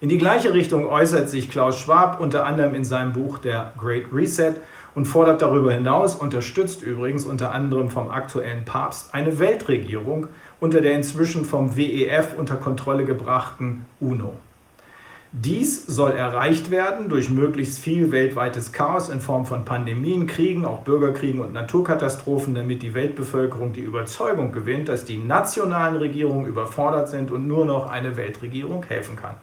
In 0.00 0.08
die 0.08 0.18
gleiche 0.18 0.54
Richtung 0.54 0.86
äußert 0.86 1.28
sich 1.28 1.50
Klaus 1.50 1.78
Schwab 1.78 2.20
unter 2.20 2.46
anderem 2.46 2.74
in 2.74 2.84
seinem 2.84 3.12
Buch 3.12 3.38
Der 3.38 3.72
Great 3.78 4.06
Reset 4.12 4.54
und 4.94 5.06
fordert 5.06 5.42
darüber 5.42 5.72
hinaus, 5.72 6.14
unterstützt 6.14 6.82
übrigens 6.82 7.24
unter 7.24 7.52
anderem 7.52 7.90
vom 7.90 8.10
aktuellen 8.10 8.64
Papst, 8.64 9.14
eine 9.14 9.38
Weltregierung 9.38 10.28
unter 10.60 10.80
der 10.80 10.94
inzwischen 10.94 11.44
vom 11.44 11.76
WEF 11.76 12.34
unter 12.36 12.56
Kontrolle 12.56 13.04
gebrachten 13.04 13.86
UNO. 14.00 14.34
Dies 15.32 15.84
soll 15.84 16.12
erreicht 16.12 16.70
werden 16.70 17.10
durch 17.10 17.28
möglichst 17.28 17.80
viel 17.80 18.12
weltweites 18.12 18.72
Chaos 18.72 19.10
in 19.10 19.20
Form 19.20 19.44
von 19.44 19.66
Pandemien, 19.66 20.26
Kriegen, 20.26 20.64
auch 20.64 20.80
Bürgerkriegen 20.80 21.42
und 21.42 21.52
Naturkatastrophen, 21.52 22.54
damit 22.54 22.82
die 22.82 22.94
Weltbevölkerung 22.94 23.74
die 23.74 23.82
Überzeugung 23.82 24.52
gewinnt, 24.52 24.88
dass 24.88 25.04
die 25.04 25.18
nationalen 25.18 25.96
Regierungen 25.96 26.46
überfordert 26.46 27.10
sind 27.10 27.30
und 27.30 27.46
nur 27.46 27.66
noch 27.66 27.90
eine 27.90 28.16
Weltregierung 28.16 28.84
helfen 28.84 29.16
kann. 29.16 29.34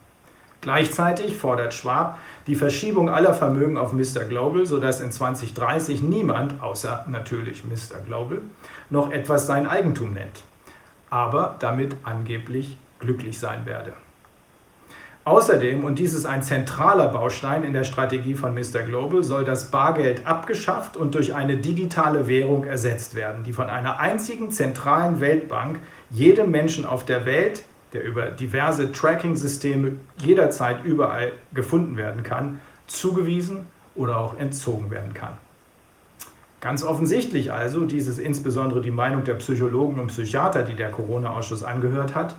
Gleichzeitig 0.62 1.38
fordert 1.38 1.76
Schwab 1.76 2.18
die 2.48 2.56
Verschiebung 2.56 3.08
aller 3.08 3.36
Vermögen 3.36 3.78
auf 3.78 3.94
Mr. 3.94 4.24
Global, 4.28 4.66
sodass 4.66 5.02
in 5.02 5.12
2030 5.12 6.02
niemand, 6.02 6.64
außer 6.64 7.06
natürlich 7.08 7.64
Mr. 7.64 8.00
Global, 8.04 8.42
noch 8.90 9.12
etwas 9.12 9.46
sein 9.46 9.68
Eigentum 9.68 10.14
nennt, 10.14 10.42
aber 11.12 11.58
damit 11.60 11.96
angeblich 12.02 12.80
glücklich 12.98 13.38
sein 13.38 13.68
werde. 13.68 13.94
Außerdem, 15.26 15.84
und 15.84 16.00
dies 16.00 16.14
ist 16.14 16.26
ein 16.26 16.44
zentraler 16.44 17.08
Baustein 17.08 17.64
in 17.64 17.74
der 17.74 17.84
Strategie 17.84 18.36
von 18.36 18.54
Mr. 18.54 18.84
Global, 18.86 19.24
soll 19.24 19.44
das 19.44 19.72
Bargeld 19.72 20.26
abgeschafft 20.26 20.96
und 20.96 21.16
durch 21.16 21.34
eine 21.34 21.58
digitale 21.58 22.28
Währung 22.28 22.64
ersetzt 22.64 23.16
werden, 23.16 23.44
die 23.44 23.52
von 23.52 23.70
einer 23.70 24.00
einzigen 24.00 24.52
zentralen 24.52 25.20
Weltbank 25.20 25.80
jedem 26.12 26.52
Menschen 26.52 26.86
auf 26.86 27.06
der 27.06 27.26
Welt 27.26 27.66
der 27.96 28.04
über 28.04 28.26
diverse 28.26 28.92
Tracking-Systeme 28.92 29.94
jederzeit 30.18 30.84
überall 30.84 31.32
gefunden 31.54 31.96
werden 31.96 32.24
kann, 32.24 32.60
zugewiesen 32.88 33.68
oder 33.96 34.20
auch 34.20 34.38
entzogen 34.38 34.92
werden 34.92 35.14
kann. 35.14 35.38
Ganz 36.60 36.84
offensichtlich 36.84 37.54
also, 37.54 37.86
dies 37.86 38.08
ist 38.08 38.20
insbesondere 38.20 38.82
die 38.82 38.92
Meinung 38.92 39.24
der 39.24 39.36
Psychologen 39.36 40.00
und 40.00 40.08
Psychiater, 40.08 40.64
die 40.64 40.76
der 40.76 40.92
Corona-Ausschuss 40.92 41.64
angehört 41.64 42.16
hat, 42.16 42.36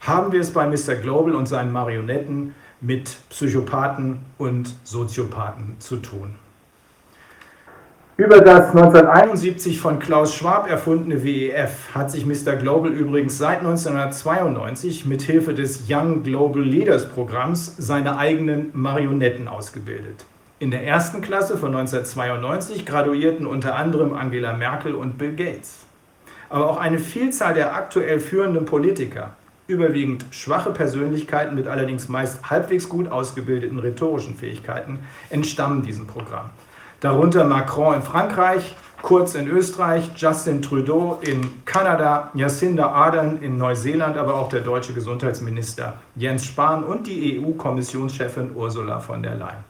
haben 0.00 0.32
wir 0.32 0.40
es 0.40 0.52
bei 0.52 0.66
Mr. 0.66 0.94
Global 0.96 1.34
und 1.34 1.46
seinen 1.46 1.72
Marionetten 1.72 2.54
mit 2.80 3.16
Psychopathen 3.30 4.20
und 4.38 4.74
Soziopathen 4.84 5.76
zu 5.78 5.96
tun. 5.96 6.36
Über 8.16 8.40
das 8.40 8.70
1971 8.70 9.80
von 9.80 10.00
Klaus 10.00 10.34
Schwab 10.34 10.68
erfundene 10.68 11.22
WEF 11.22 11.94
hat 11.94 12.10
sich 12.10 12.26
Mr. 12.26 12.56
Global 12.56 12.90
übrigens 12.90 13.38
seit 13.38 13.60
1992 13.60 15.06
mit 15.06 15.22
Hilfe 15.22 15.54
des 15.54 15.84
Young 15.88 16.24
Global 16.24 16.62
Leaders 16.62 17.08
Programms 17.08 17.76
seine 17.78 18.18
eigenen 18.18 18.70
Marionetten 18.72 19.46
ausgebildet. 19.46 20.24
In 20.58 20.72
der 20.72 20.84
ersten 20.84 21.20
Klasse 21.20 21.56
von 21.56 21.68
1992 21.68 22.84
graduierten 22.84 23.46
unter 23.46 23.76
anderem 23.76 24.12
Angela 24.12 24.52
Merkel 24.52 24.96
und 24.96 25.16
Bill 25.16 25.36
Gates. 25.36 25.86
Aber 26.48 26.68
auch 26.68 26.78
eine 26.78 26.98
Vielzahl 26.98 27.54
der 27.54 27.76
aktuell 27.76 28.18
führenden 28.18 28.64
Politiker, 28.64 29.36
überwiegend 29.68 30.26
schwache 30.30 30.72
Persönlichkeiten 30.72 31.54
mit 31.54 31.68
allerdings 31.68 32.08
meist 32.08 32.50
halbwegs 32.50 32.88
gut 32.88 33.08
ausgebildeten 33.10 33.78
rhetorischen 33.78 34.34
Fähigkeiten, 34.36 34.98
entstammen 35.30 35.82
diesem 35.82 36.06
Programm 36.06 36.50
darunter 37.00 37.44
Macron 37.44 37.94
in 37.94 38.02
Frankreich, 38.02 38.74
Kurz 39.00 39.36
in 39.36 39.46
Österreich, 39.46 40.10
Justin 40.16 40.60
Trudeau 40.60 41.20
in 41.22 41.64
Kanada, 41.64 42.32
Jacinda 42.34 42.88
Ardern 42.88 43.40
in 43.40 43.56
Neuseeland, 43.56 44.16
aber 44.16 44.34
auch 44.34 44.48
der 44.48 44.60
deutsche 44.60 44.92
Gesundheitsminister 44.92 45.98
Jens 46.16 46.44
Spahn 46.44 46.82
und 46.82 47.06
die 47.06 47.40
EU-Kommissionschefin 47.40 48.56
Ursula 48.56 48.98
von 48.98 49.22
der 49.22 49.36
Leyen. 49.36 49.64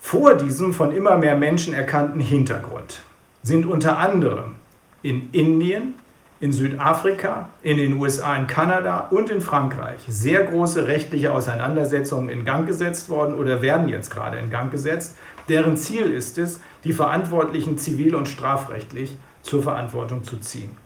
Vor 0.00 0.34
diesem 0.34 0.74
von 0.74 0.90
immer 0.90 1.16
mehr 1.16 1.36
Menschen 1.36 1.74
erkannten 1.74 2.18
Hintergrund 2.18 3.02
sind 3.44 3.66
unter 3.66 3.98
anderem 3.98 4.56
in 5.02 5.30
Indien, 5.30 5.94
in 6.42 6.52
Südafrika, 6.52 7.50
in 7.62 7.76
den 7.76 8.00
USA, 8.00 8.34
in 8.34 8.48
Kanada 8.48 9.06
und 9.12 9.30
in 9.30 9.40
Frankreich 9.40 10.00
sehr 10.08 10.42
große 10.42 10.88
rechtliche 10.88 11.32
Auseinandersetzungen 11.32 12.28
in 12.28 12.44
Gang 12.44 12.66
gesetzt 12.66 13.08
worden 13.08 13.36
oder 13.36 13.62
werden 13.62 13.88
jetzt 13.88 14.10
gerade 14.10 14.38
in 14.38 14.50
Gang 14.50 14.72
gesetzt, 14.72 15.16
deren 15.48 15.76
Ziel 15.76 16.10
ist 16.10 16.38
es, 16.38 16.58
die 16.82 16.94
Verantwortlichen 16.94 17.78
zivil- 17.78 18.16
und 18.16 18.26
strafrechtlich 18.26 19.16
zur 19.42 19.62
Verantwortung 19.62 20.24
zu 20.24 20.38
ziehen. 20.38 20.76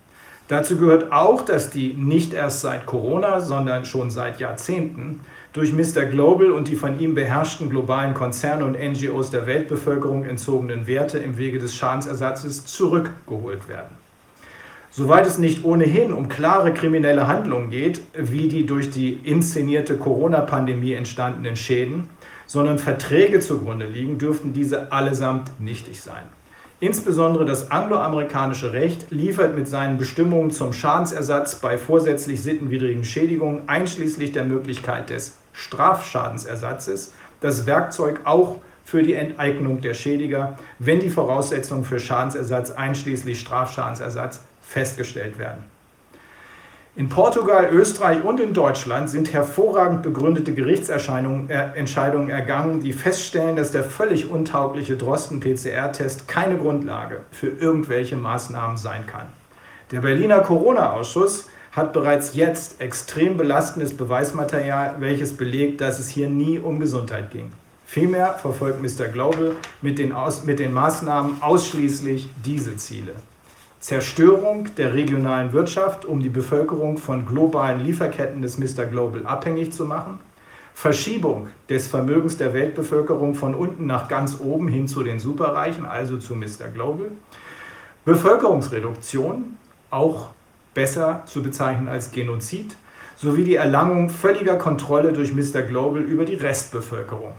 Dazu 0.49 0.77
gehört 0.77 1.11
auch, 1.11 1.43
dass 1.43 1.71
die 1.71 1.95
nicht 1.95 2.35
erst 2.35 2.61
seit 2.61 2.85
Corona, 2.85 3.41
sondern 3.41 3.87
schon 3.87 4.11
seit 4.11 4.39
Jahrzehnten 4.39 5.21
durch 5.55 5.73
Mr. 5.73 6.05
Global 6.05 6.51
und 6.51 6.69
die 6.69 6.77
von 6.77 7.01
ihm 7.01 7.15
beherrschten 7.15 7.71
globalen 7.71 8.13
Konzerne 8.13 8.67
und 8.67 8.79
NGOs 8.79 9.31
der 9.31 9.47
Weltbevölkerung 9.47 10.27
entzogenen 10.27 10.87
Werte 10.87 11.19
im 11.19 11.39
Wege 11.39 11.59
des 11.59 11.75
Schadensersatzes 11.75 12.67
zurückgeholt 12.67 13.69
werden. 13.69 14.06
Soweit 14.97 15.27
es 15.27 15.37
nicht 15.37 15.63
ohnehin 15.63 16.11
um 16.11 16.31
klare 16.31 16.73
kriminelle 16.73 17.27
Handlungen 17.29 17.69
geht, 17.69 18.01
wie 18.15 18.49
die 18.49 18.65
durch 18.65 18.89
die 18.89 19.13
inszenierte 19.13 19.99
Corona-Pandemie 19.99 20.95
entstandenen 20.95 21.55
Schäden, 21.55 22.09
sondern 22.47 22.79
Verträge 22.79 23.41
zugrunde 23.41 23.85
liegen, 23.85 24.17
dürften 24.17 24.55
diese 24.55 24.91
allesamt 24.93 25.61
nichtig 25.61 26.01
sein. 26.01 26.23
Insbesondere 26.81 27.45
das 27.45 27.71
angloamerikanische 27.71 28.73
Recht 28.73 29.11
liefert 29.11 29.55
mit 29.55 29.69
seinen 29.69 29.99
Bestimmungen 29.99 30.51
zum 30.51 30.73
Schadensersatz 30.73 31.57
bei 31.57 31.77
vorsätzlich 31.77 32.43
sittenwidrigen 32.43 33.05
Schädigungen 33.05 33.69
einschließlich 33.69 34.33
der 34.33 34.45
Möglichkeit 34.47 35.11
des 35.11 35.37
Strafschadensersatzes 35.53 37.13
das 37.41 37.67
Werkzeug 37.67 38.21
auch 38.25 38.61
für 38.83 39.03
die 39.03 39.13
Enteignung 39.13 39.83
der 39.83 39.93
Schädiger, 39.93 40.57
wenn 40.79 41.01
die 41.01 41.11
Voraussetzungen 41.11 41.85
für 41.85 42.01
Schadensersatz 42.01 42.71
einschließlich 42.71 43.39
Strafschadensersatz 43.39 44.41
festgestellt 44.67 45.39
werden. 45.39 45.65
In 46.99 47.11
Portugal, 47.11 47.69
Österreich 47.71 48.25
und 48.25 48.41
in 48.41 48.55
Deutschland 48.55 49.11
sind 49.11 49.31
hervorragend 49.31 50.03
begründete 50.03 50.55
Gerichtsentscheidungen 50.55 51.51
äh, 51.51 52.33
ergangen, 52.33 52.81
die 52.81 52.95
feststellen, 52.95 53.57
dass 53.57 53.71
der 53.71 53.85
völlig 53.85 54.31
untaugliche 54.31 54.97
Drosten-PCR-Test 54.97 56.27
keine 56.27 56.57
Grundlage 56.57 57.21
für 57.33 57.49
irgendwelche 57.49 58.17
Maßnahmen 58.17 58.79
sein 58.79 59.07
kann. 59.07 59.27
Der 59.91 60.01
Berliner 60.01 60.41
Corona-Ausschuss 60.41 61.51
hat 61.73 61.93
bereits 61.93 62.35
jetzt 62.35 62.81
extrem 62.81 63.37
belastendes 63.37 63.95
Beweismaterial, 63.95 64.95
welches 64.99 65.37
belegt, 65.37 65.83
dass 65.83 65.99
es 65.99 66.09
hier 66.09 66.31
nie 66.31 66.59
um 66.59 66.81
Gesundheit 66.81 67.31
ging. 67.31 67.53
Vielmehr 67.85 68.39
verfolgt 68.41 68.81
Mr. 68.81 69.09
Global 69.09 69.57
mit 69.83 69.99
den, 69.99 70.13
Aus 70.13 70.45
mit 70.45 70.59
den 70.59 70.73
Maßnahmen 70.73 71.43
ausschließlich 71.43 72.31
diese 72.43 72.77
Ziele. 72.79 73.13
Zerstörung 73.87 74.75
der 74.75 74.95
regionalen 74.95 75.53
Wirtschaft, 75.53 76.05
um 76.05 76.19
die 76.19 76.29
Bevölkerung 76.29 76.99
von 76.99 77.25
globalen 77.25 77.79
Lieferketten 77.79 78.43
des 78.43 78.59
Mr. 78.59 78.85
Global 78.85 79.25
abhängig 79.25 79.73
zu 79.73 79.85
machen. 79.85 80.19
Verschiebung 80.75 81.51
des 81.69 81.87
Vermögens 81.87 82.37
der 82.37 82.53
Weltbevölkerung 82.53 83.37
von 83.37 83.55
unten 83.55 83.87
nach 83.87 84.09
ganz 84.09 84.41
oben 84.41 84.67
hin 84.67 84.89
zu 84.89 85.05
den 85.05 85.21
Superreichen, 85.21 85.87
also 85.87 86.17
zu 86.19 86.35
Mr. 86.35 86.67
Global. 86.75 87.13
Bevölkerungsreduktion, 88.05 89.57
auch 89.91 90.31
besser 90.75 91.23
zu 91.27 91.41
bezeichnen 91.45 91.87
als 91.87 92.11
Genozid, 92.11 92.77
sowie 93.15 93.45
die 93.45 93.55
Erlangung 93.55 94.11
völliger 94.11 94.57
Kontrolle 94.57 95.13
durch 95.13 95.33
Mr. 95.33 95.63
Global 95.63 96.03
über 96.03 96.25
die 96.25 96.35
Restbevölkerung. 96.35 97.35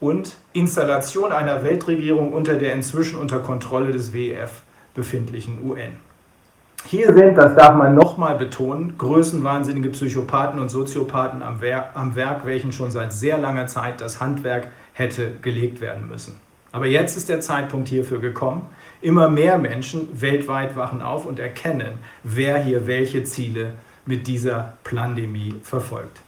Und 0.00 0.38
Installation 0.54 1.30
einer 1.30 1.62
Weltregierung 1.62 2.32
unter 2.32 2.56
der 2.56 2.72
inzwischen 2.72 3.16
unter 3.16 3.38
Kontrolle 3.38 3.92
des 3.92 4.12
WEF 4.12 4.65
befindlichen 4.96 5.62
UN. 5.62 5.96
Hier 6.84 7.12
sind, 7.14 7.36
das 7.36 7.54
darf 7.56 7.74
man 7.76 7.94
nochmal 7.94 8.36
betonen, 8.36 8.96
größenwahnsinnige 8.96 9.90
Psychopathen 9.90 10.60
und 10.60 10.68
Soziopathen 10.68 11.42
am, 11.42 11.60
Wer 11.60 11.96
am 11.96 12.14
Werk, 12.16 12.46
welchen 12.46 12.72
schon 12.72 12.90
seit 12.90 13.12
sehr 13.12 13.38
langer 13.38 13.66
Zeit 13.66 14.00
das 14.00 14.20
Handwerk 14.20 14.68
hätte 14.92 15.32
gelegt 15.42 15.80
werden 15.80 16.08
müssen. 16.08 16.36
Aber 16.72 16.86
jetzt 16.86 17.16
ist 17.16 17.28
der 17.28 17.40
Zeitpunkt 17.40 17.88
hierfür 17.88 18.20
gekommen. 18.20 18.68
Immer 19.00 19.28
mehr 19.28 19.58
Menschen 19.58 20.08
weltweit 20.20 20.76
wachen 20.76 21.02
auf 21.02 21.26
und 21.26 21.38
erkennen, 21.38 21.98
wer 22.22 22.58
hier 22.62 22.86
welche 22.86 23.24
Ziele 23.24 23.74
mit 24.04 24.26
dieser 24.26 24.74
Pandemie 24.84 25.54
verfolgt. 25.62 26.20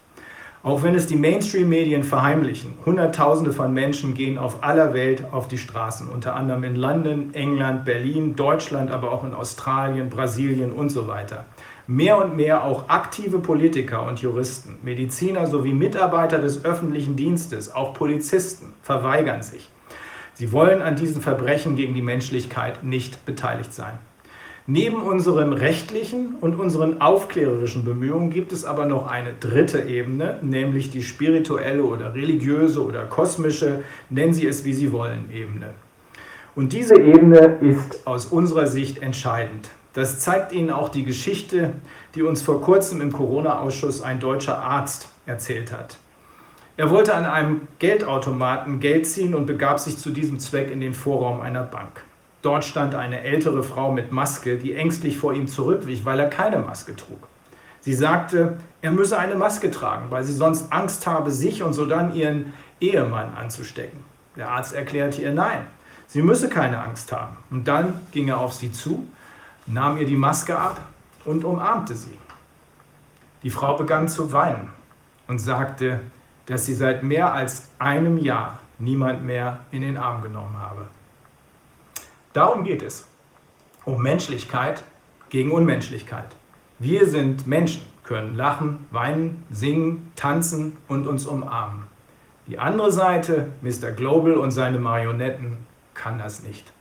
Auch 0.64 0.82
wenn 0.82 0.96
es 0.96 1.06
die 1.06 1.16
Mainstream-Medien 1.16 2.02
verheimlichen, 2.02 2.74
Hunderttausende 2.84 3.52
von 3.52 3.72
Menschen 3.72 4.14
gehen 4.14 4.38
auf 4.38 4.64
aller 4.64 4.92
Welt 4.92 5.22
auf 5.30 5.46
die 5.46 5.56
Straßen, 5.56 6.08
unter 6.08 6.34
anderem 6.34 6.64
in 6.64 6.74
London, 6.74 7.32
England, 7.32 7.84
Berlin, 7.84 8.34
Deutschland, 8.34 8.90
aber 8.90 9.12
auch 9.12 9.22
in 9.22 9.34
Australien, 9.34 10.10
Brasilien 10.10 10.72
und 10.72 10.90
so 10.90 11.06
weiter. 11.06 11.44
Mehr 11.86 12.18
und 12.18 12.36
mehr 12.36 12.64
auch 12.64 12.88
aktive 12.88 13.38
Politiker 13.38 14.04
und 14.04 14.20
Juristen, 14.20 14.78
Mediziner 14.82 15.46
sowie 15.46 15.72
Mitarbeiter 15.72 16.38
des 16.38 16.64
öffentlichen 16.64 17.14
Dienstes, 17.14 17.72
auch 17.72 17.94
Polizisten, 17.94 18.74
verweigern 18.82 19.42
sich. 19.42 19.70
Sie 20.34 20.50
wollen 20.50 20.82
an 20.82 20.96
diesen 20.96 21.22
Verbrechen 21.22 21.76
gegen 21.76 21.94
die 21.94 22.02
Menschlichkeit 22.02 22.82
nicht 22.82 23.24
beteiligt 23.24 23.72
sein. 23.72 23.98
Neben 24.70 25.00
unseren 25.00 25.54
rechtlichen 25.54 26.34
und 26.42 26.60
unseren 26.60 27.00
aufklärerischen 27.00 27.86
Bemühungen 27.86 28.28
gibt 28.28 28.52
es 28.52 28.66
aber 28.66 28.84
noch 28.84 29.06
eine 29.06 29.32
dritte 29.32 29.80
Ebene, 29.80 30.40
nämlich 30.42 30.90
die 30.90 31.02
spirituelle 31.02 31.82
oder 31.82 32.12
religiöse 32.12 32.84
oder 32.84 33.06
kosmische, 33.06 33.82
nennen 34.10 34.34
Sie 34.34 34.46
es 34.46 34.66
wie 34.66 34.74
Sie 34.74 34.92
wollen, 34.92 35.30
Ebene. 35.32 35.70
Und 36.54 36.74
diese 36.74 37.00
Ebene 37.00 37.56
ist 37.62 38.06
aus 38.06 38.26
unserer 38.26 38.66
Sicht 38.66 39.00
entscheidend. 39.00 39.70
Das 39.94 40.20
zeigt 40.20 40.52
Ihnen 40.52 40.68
auch 40.68 40.90
die 40.90 41.04
Geschichte, 41.04 41.72
die 42.14 42.22
uns 42.22 42.42
vor 42.42 42.60
kurzem 42.60 43.00
im 43.00 43.10
Corona-Ausschuss 43.10 44.02
ein 44.02 44.20
deutscher 44.20 44.58
Arzt 44.58 45.08
erzählt 45.24 45.72
hat. 45.72 45.96
Er 46.76 46.90
wollte 46.90 47.14
an 47.14 47.24
einem 47.24 47.68
Geldautomaten 47.78 48.80
Geld 48.80 49.06
ziehen 49.06 49.34
und 49.34 49.46
begab 49.46 49.80
sich 49.80 49.96
zu 49.96 50.10
diesem 50.10 50.38
Zweck 50.38 50.70
in 50.70 50.82
den 50.82 50.92
Vorraum 50.92 51.40
einer 51.40 51.62
Bank. 51.62 52.02
Dort 52.48 52.64
stand 52.64 52.94
eine 52.94 53.20
ältere 53.24 53.62
Frau 53.62 53.92
mit 53.92 54.10
Maske, 54.10 54.56
die 54.56 54.74
ängstlich 54.74 55.18
vor 55.18 55.34
ihm 55.34 55.48
zurückwich, 55.48 56.06
weil 56.06 56.18
er 56.18 56.30
keine 56.30 56.58
Maske 56.60 56.96
trug. 56.96 57.28
Sie 57.80 57.92
sagte, 57.92 58.56
er 58.80 58.90
müsse 58.90 59.18
eine 59.18 59.34
Maske 59.34 59.70
tragen, 59.70 60.10
weil 60.10 60.24
sie 60.24 60.32
sonst 60.32 60.72
Angst 60.72 61.06
habe, 61.06 61.30
sich 61.30 61.62
und 61.62 61.74
sodann 61.74 62.14
ihren 62.14 62.54
Ehemann 62.80 63.34
anzustecken. 63.34 64.02
Der 64.34 64.48
Arzt 64.48 64.72
erklärte 64.72 65.20
ihr 65.20 65.34
nein, 65.34 65.66
sie 66.06 66.22
müsse 66.22 66.48
keine 66.48 66.82
Angst 66.82 67.12
haben. 67.12 67.36
Und 67.50 67.68
dann 67.68 68.00
ging 68.12 68.28
er 68.28 68.38
auf 68.38 68.54
sie 68.54 68.72
zu, 68.72 69.06
nahm 69.66 69.98
ihr 69.98 70.06
die 70.06 70.16
Maske 70.16 70.58
ab 70.58 70.80
und 71.26 71.44
umarmte 71.44 71.94
sie. 71.96 72.16
Die 73.42 73.50
Frau 73.50 73.76
begann 73.76 74.08
zu 74.08 74.32
weinen 74.32 74.70
und 75.26 75.38
sagte, 75.38 76.00
dass 76.46 76.64
sie 76.64 76.74
seit 76.74 77.02
mehr 77.02 77.30
als 77.30 77.68
einem 77.78 78.16
Jahr 78.16 78.60
niemand 78.78 79.22
mehr 79.22 79.60
in 79.70 79.82
den 79.82 79.98
Arm 79.98 80.22
genommen 80.22 80.56
habe. 80.58 80.86
Darum 82.32 82.64
geht 82.64 82.82
es. 82.82 83.06
Um 83.84 84.02
Menschlichkeit 84.02 84.84
gegen 85.30 85.50
Unmenschlichkeit. 85.50 86.36
Wir 86.78 87.08
sind 87.08 87.46
Menschen, 87.46 87.82
können 88.04 88.34
lachen, 88.34 88.86
weinen, 88.90 89.44
singen, 89.50 90.12
tanzen 90.14 90.76
und 90.88 91.06
uns 91.06 91.26
umarmen. 91.26 91.84
Die 92.46 92.58
andere 92.58 92.92
Seite, 92.92 93.48
Mr. 93.60 93.92
Global 93.92 94.34
und 94.34 94.50
seine 94.50 94.78
Marionetten, 94.78 95.58
kann 95.94 96.18
das 96.18 96.42
nicht. 96.42 96.72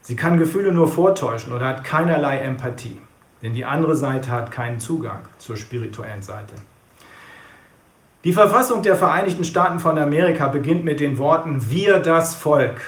Sie 0.00 0.16
kann 0.16 0.38
Gefühle 0.38 0.72
nur 0.72 0.88
vortäuschen 0.88 1.52
oder 1.52 1.66
hat 1.66 1.84
keinerlei 1.84 2.38
Empathie, 2.38 3.00
denn 3.42 3.54
die 3.54 3.64
andere 3.64 3.96
Seite 3.96 4.30
hat 4.30 4.50
keinen 4.50 4.80
Zugang 4.80 5.22
zur 5.38 5.56
spirituellen 5.56 6.22
Seite. 6.22 6.54
Die 8.24 8.32
Verfassung 8.32 8.82
der 8.82 8.96
Vereinigten 8.96 9.44
Staaten 9.44 9.80
von 9.80 9.98
Amerika 9.98 10.48
beginnt 10.48 10.84
mit 10.84 11.00
den 11.00 11.18
Worten 11.18 11.70
Wir 11.70 11.98
das 11.98 12.34
Volk 12.34 12.80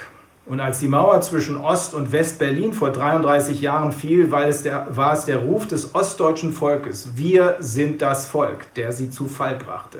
und 0.51 0.59
als 0.59 0.79
die 0.79 0.89
Mauer 0.89 1.21
zwischen 1.21 1.55
Ost- 1.55 1.93
und 1.93 2.11
West-Berlin 2.11 2.73
vor 2.73 2.91
33 2.91 3.61
Jahren 3.61 3.93
fiel, 3.93 4.31
weil 4.31 4.49
es 4.49 4.63
der, 4.63 4.85
war 4.97 5.13
es 5.13 5.23
der 5.23 5.37
Ruf 5.37 5.65
des 5.65 5.95
ostdeutschen 5.95 6.51
Volkes, 6.51 7.15
wir 7.15 7.55
sind 7.59 8.01
das 8.01 8.27
Volk, 8.27 8.73
der 8.73 8.91
sie 8.91 9.09
zu 9.09 9.27
Fall 9.27 9.55
brachte. 9.55 9.99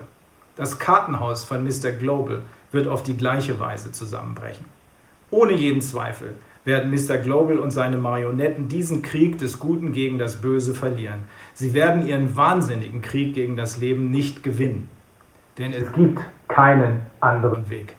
Das 0.57 0.77
Kartenhaus 0.77 1.45
von 1.45 1.63
Mr. 1.63 1.93
Global 1.93 2.41
wird 2.73 2.89
auf 2.89 3.01
die 3.01 3.15
gleiche 3.15 3.61
Weise 3.61 3.93
zusammenbrechen. 3.93 4.65
Ohne 5.29 5.53
jeden 5.53 5.79
Zweifel 5.79 6.35
werden 6.65 6.91
Mr. 6.91 7.17
Global 7.19 7.57
und 7.57 7.71
seine 7.71 7.97
Marionetten 7.97 8.67
diesen 8.67 9.01
Krieg 9.03 9.37
des 9.37 9.57
Guten 9.57 9.93
gegen 9.93 10.17
das 10.17 10.41
Böse 10.41 10.75
verlieren. 10.75 11.29
Sie 11.53 11.73
werden 11.73 12.05
ihren 12.05 12.35
wahnsinnigen 12.35 13.01
Krieg 13.01 13.35
gegen 13.35 13.55
das 13.55 13.77
Leben 13.77 14.11
nicht 14.11 14.43
gewinnen. 14.43 14.89
Denn 15.57 15.71
es 15.71 15.89
gibt 15.93 16.19
keinen 16.49 17.03
anderen 17.21 17.69
Weg. 17.69 17.95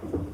Thank 0.00 0.14
you. 0.14 0.27